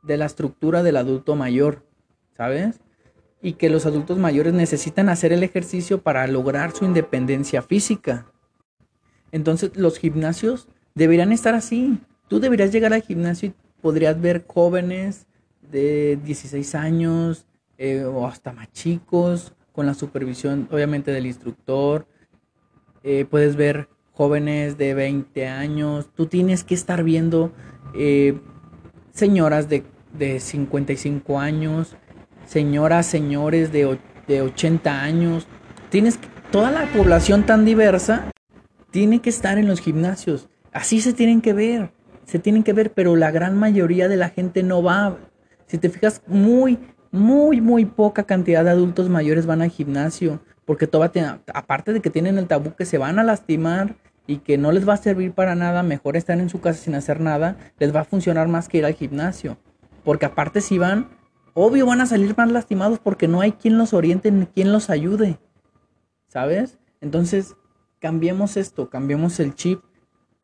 de 0.03 0.17
la 0.17 0.25
estructura 0.25 0.83
del 0.83 0.97
adulto 0.97 1.37
mayor, 1.37 1.85
¿sabes? 2.39 2.81
Y 3.43 3.53
que 3.53 3.69
los 3.69 3.85
adultos 3.85 4.17
mayores 4.17 4.55
necesitan 4.55 5.11
hacer 5.11 5.31
el 5.31 5.43
ejercicio 5.43 6.01
para 6.01 6.27
lograr 6.27 6.73
su 6.73 6.87
independencia 6.87 7.61
física. 7.61 8.33
Entonces 9.31 9.77
los 9.77 9.99
gimnasios 9.99 10.71
deberían 10.97 11.31
estar 11.31 11.55
así. 11.55 12.01
Tú 12.27 12.41
deberías 12.41 12.73
llegar 12.73 12.93
al 12.93 13.03
gimnasio 13.03 13.51
y 13.51 13.55
podrías 13.81 14.21
ver 14.21 14.45
jóvenes, 14.49 15.27
de 15.71 16.19
16 16.25 16.75
años 16.75 17.47
eh, 17.79 18.05
o 18.05 18.27
hasta 18.27 18.53
más 18.53 18.73
chicos, 18.73 19.53
con 19.73 19.87
la 19.87 19.95
supervisión 19.95 20.69
obviamente 20.73 21.13
del 21.13 21.27
instructor. 21.27 22.07
Eh, 23.05 23.27
puedes 23.29 23.57
ver 23.57 23.89
jóvenes 24.13 24.79
de 24.79 24.95
20 24.95 25.47
años. 25.47 26.09
Tú 26.15 26.27
tienes 26.27 26.65
que 26.65 26.75
estar 26.75 27.05
viendo 27.05 27.53
eh, 27.95 28.41
señoras 29.13 29.69
de, 29.69 29.85
de, 30.17 30.41
55 30.41 31.39
años, 31.39 31.97
señoras, 32.47 33.07
señores 33.07 33.71
de, 33.71 33.99
de 34.27 34.43
80 34.43 35.03
años. 35.03 35.47
Tienes 35.91 36.19
toda 36.51 36.71
la 36.71 36.87
población 36.93 37.45
tan 37.45 37.65
diversa 37.65 38.31
tiene 38.97 39.21
que 39.21 39.29
estar 39.29 39.59
en 39.59 39.69
los 39.69 39.81
gimnasios. 39.81 40.49
Así 40.77 41.01
se 41.01 41.15
tienen 41.15 41.41
que 41.41 41.55
ver, 41.55 41.91
se 42.27 42.39
tienen 42.39 42.63
que 42.63 42.75
ver, 42.75 42.93
pero 42.93 43.17
la 43.17 43.31
gran 43.31 43.57
mayoría 43.57 44.09
de 44.09 44.19
la 44.19 44.29
gente 44.29 44.63
no 44.63 44.83
va. 44.83 45.17
Si 45.65 45.79
te 45.79 45.89
fijas, 45.89 46.21
muy, 46.27 46.79
muy, 47.11 47.63
muy 47.63 47.87
poca 47.87 48.25
cantidad 48.25 48.63
de 48.63 48.69
adultos 48.69 49.09
mayores 49.09 49.47
van 49.47 49.63
al 49.63 49.71
gimnasio, 49.71 50.39
porque 50.67 50.87
todavía, 50.87 51.41
aparte 51.55 51.95
de 51.95 52.03
que 52.03 52.11
tienen 52.11 52.37
el 52.37 52.47
tabú 52.47 52.75
que 52.75 52.85
se 52.85 52.99
van 52.99 53.19
a 53.19 53.25
lastimar 53.25 53.97
y 54.27 54.41
que 54.41 54.59
no 54.59 54.71
les 54.71 54.87
va 54.87 54.93
a 54.93 54.99
servir 54.99 55.33
para 55.33 55.55
nada, 55.55 55.83
mejor 55.83 56.15
estar 56.15 56.39
en 56.39 56.51
su 56.51 56.61
casa 56.61 56.79
sin 56.79 56.95
hacer 56.95 57.21
nada, 57.21 57.57
les 57.79 57.97
va 57.97 58.01
a 58.01 58.05
funcionar 58.05 58.47
más 58.47 58.69
que 58.69 58.77
ir 58.77 58.85
al 58.85 58.93
gimnasio. 58.93 59.57
Porque 60.05 60.27
aparte 60.27 60.61
si 60.61 60.77
van, 60.77 61.09
obvio 61.55 61.87
van 61.87 62.03
a 62.03 62.07
salir 62.07 62.35
más 62.37 62.53
lastimados 62.53 62.99
porque 62.99 63.29
no 63.29 63.41
hay 63.41 63.53
quien 63.53 63.79
los 63.79 63.95
oriente 63.95 64.31
ni 64.31 64.45
quien 64.45 64.73
los 64.73 64.91
ayude. 64.91 65.39
¿Sabes? 66.29 66.77
Entonces, 67.01 67.57
cambiemos 67.99 68.59
esto, 68.59 68.91
cambiemos 68.91 69.41
el 69.41 69.55
chip, 69.55 69.81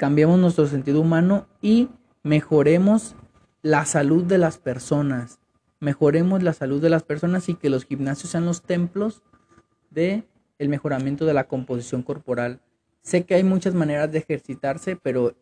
cambiemos 0.03 0.37
nuestro 0.37 0.67
sentido 0.67 1.01
humano 1.01 1.47
y 1.61 1.89
mejoremos 2.25 3.15
la 3.63 3.85
salud 3.85 4.25
de 4.25 4.37
las 4.37 4.59
personas. 4.59 5.39
Mejoremos 5.79 6.43
la 6.43 6.53
salud 6.55 6.83
de 6.83 6.91
las 6.91 7.05
personas 7.05 7.49
y 7.49 7.55
que 7.55 7.71
los 7.71 7.85
gimnasios 7.85 8.31
sean 8.31 8.45
los 8.45 8.63
templos 8.63 9.23
de 9.91 10.25
el 10.59 10.69
mejoramiento 10.69 11.25
de 11.25 11.35
la 11.35 11.45
composición 11.45 12.03
corporal. 12.03 12.59
Sé 13.03 13.23
que 13.25 13.37
hay 13.37 13.45
muchas 13.45 13.75
maneras 13.75 14.11
de 14.11 14.19
ejercitarse, 14.19 14.97
pero 14.97 15.37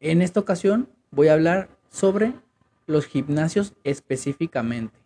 en 0.00 0.22
esta 0.22 0.40
ocasión 0.40 0.88
voy 1.10 1.28
a 1.28 1.34
hablar 1.34 1.68
sobre 1.90 2.32
los 2.86 3.04
gimnasios 3.04 3.74
específicamente. 3.84 4.98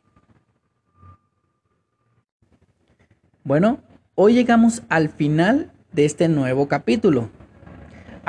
Bueno, 3.42 3.80
hoy 4.14 4.34
llegamos 4.34 4.84
al 4.88 5.08
final 5.08 5.72
de 5.90 6.04
este 6.04 6.28
nuevo 6.28 6.68
capítulo. 6.68 7.28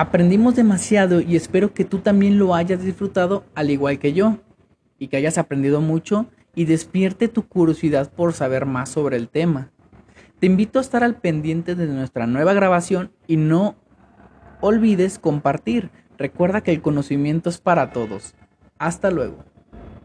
Aprendimos 0.02 0.56
demasiado 0.56 1.22
y 1.22 1.36
espero 1.36 1.76
que 1.76 1.86
tú 1.86 2.00
también 2.00 2.40
lo 2.40 2.56
hayas 2.56 2.84
disfrutado 2.84 3.44
al 3.54 3.70
igual 3.70 4.00
que 4.00 4.14
yo 4.14 4.40
y 4.98 5.10
que 5.10 5.18
hayas 5.18 5.38
aprendido 5.38 5.80
mucho 5.80 6.26
y 6.56 6.66
despierte 6.66 7.28
tu 7.28 7.48
curiosidad 7.48 8.12
por 8.12 8.34
saber 8.34 8.66
más 8.66 8.90
sobre 8.90 9.16
el 9.16 9.30
tema. 9.30 9.70
Te 10.40 10.48
invito 10.48 10.80
a 10.80 10.82
estar 10.82 11.04
al 11.04 11.18
pendiente 11.18 11.76
de 11.76 11.86
nuestra 11.86 12.26
nueva 12.26 12.54
grabación 12.54 13.12
y 13.28 13.38
no 13.38 13.76
olvides 14.60 15.20
compartir. 15.20 15.92
Recuerda 16.18 16.62
que 16.62 16.72
el 16.72 16.82
conocimiento 16.82 17.52
es 17.52 17.60
para 17.60 17.92
todos. 17.92 18.34
Hasta 18.80 19.12
luego. 19.12 19.51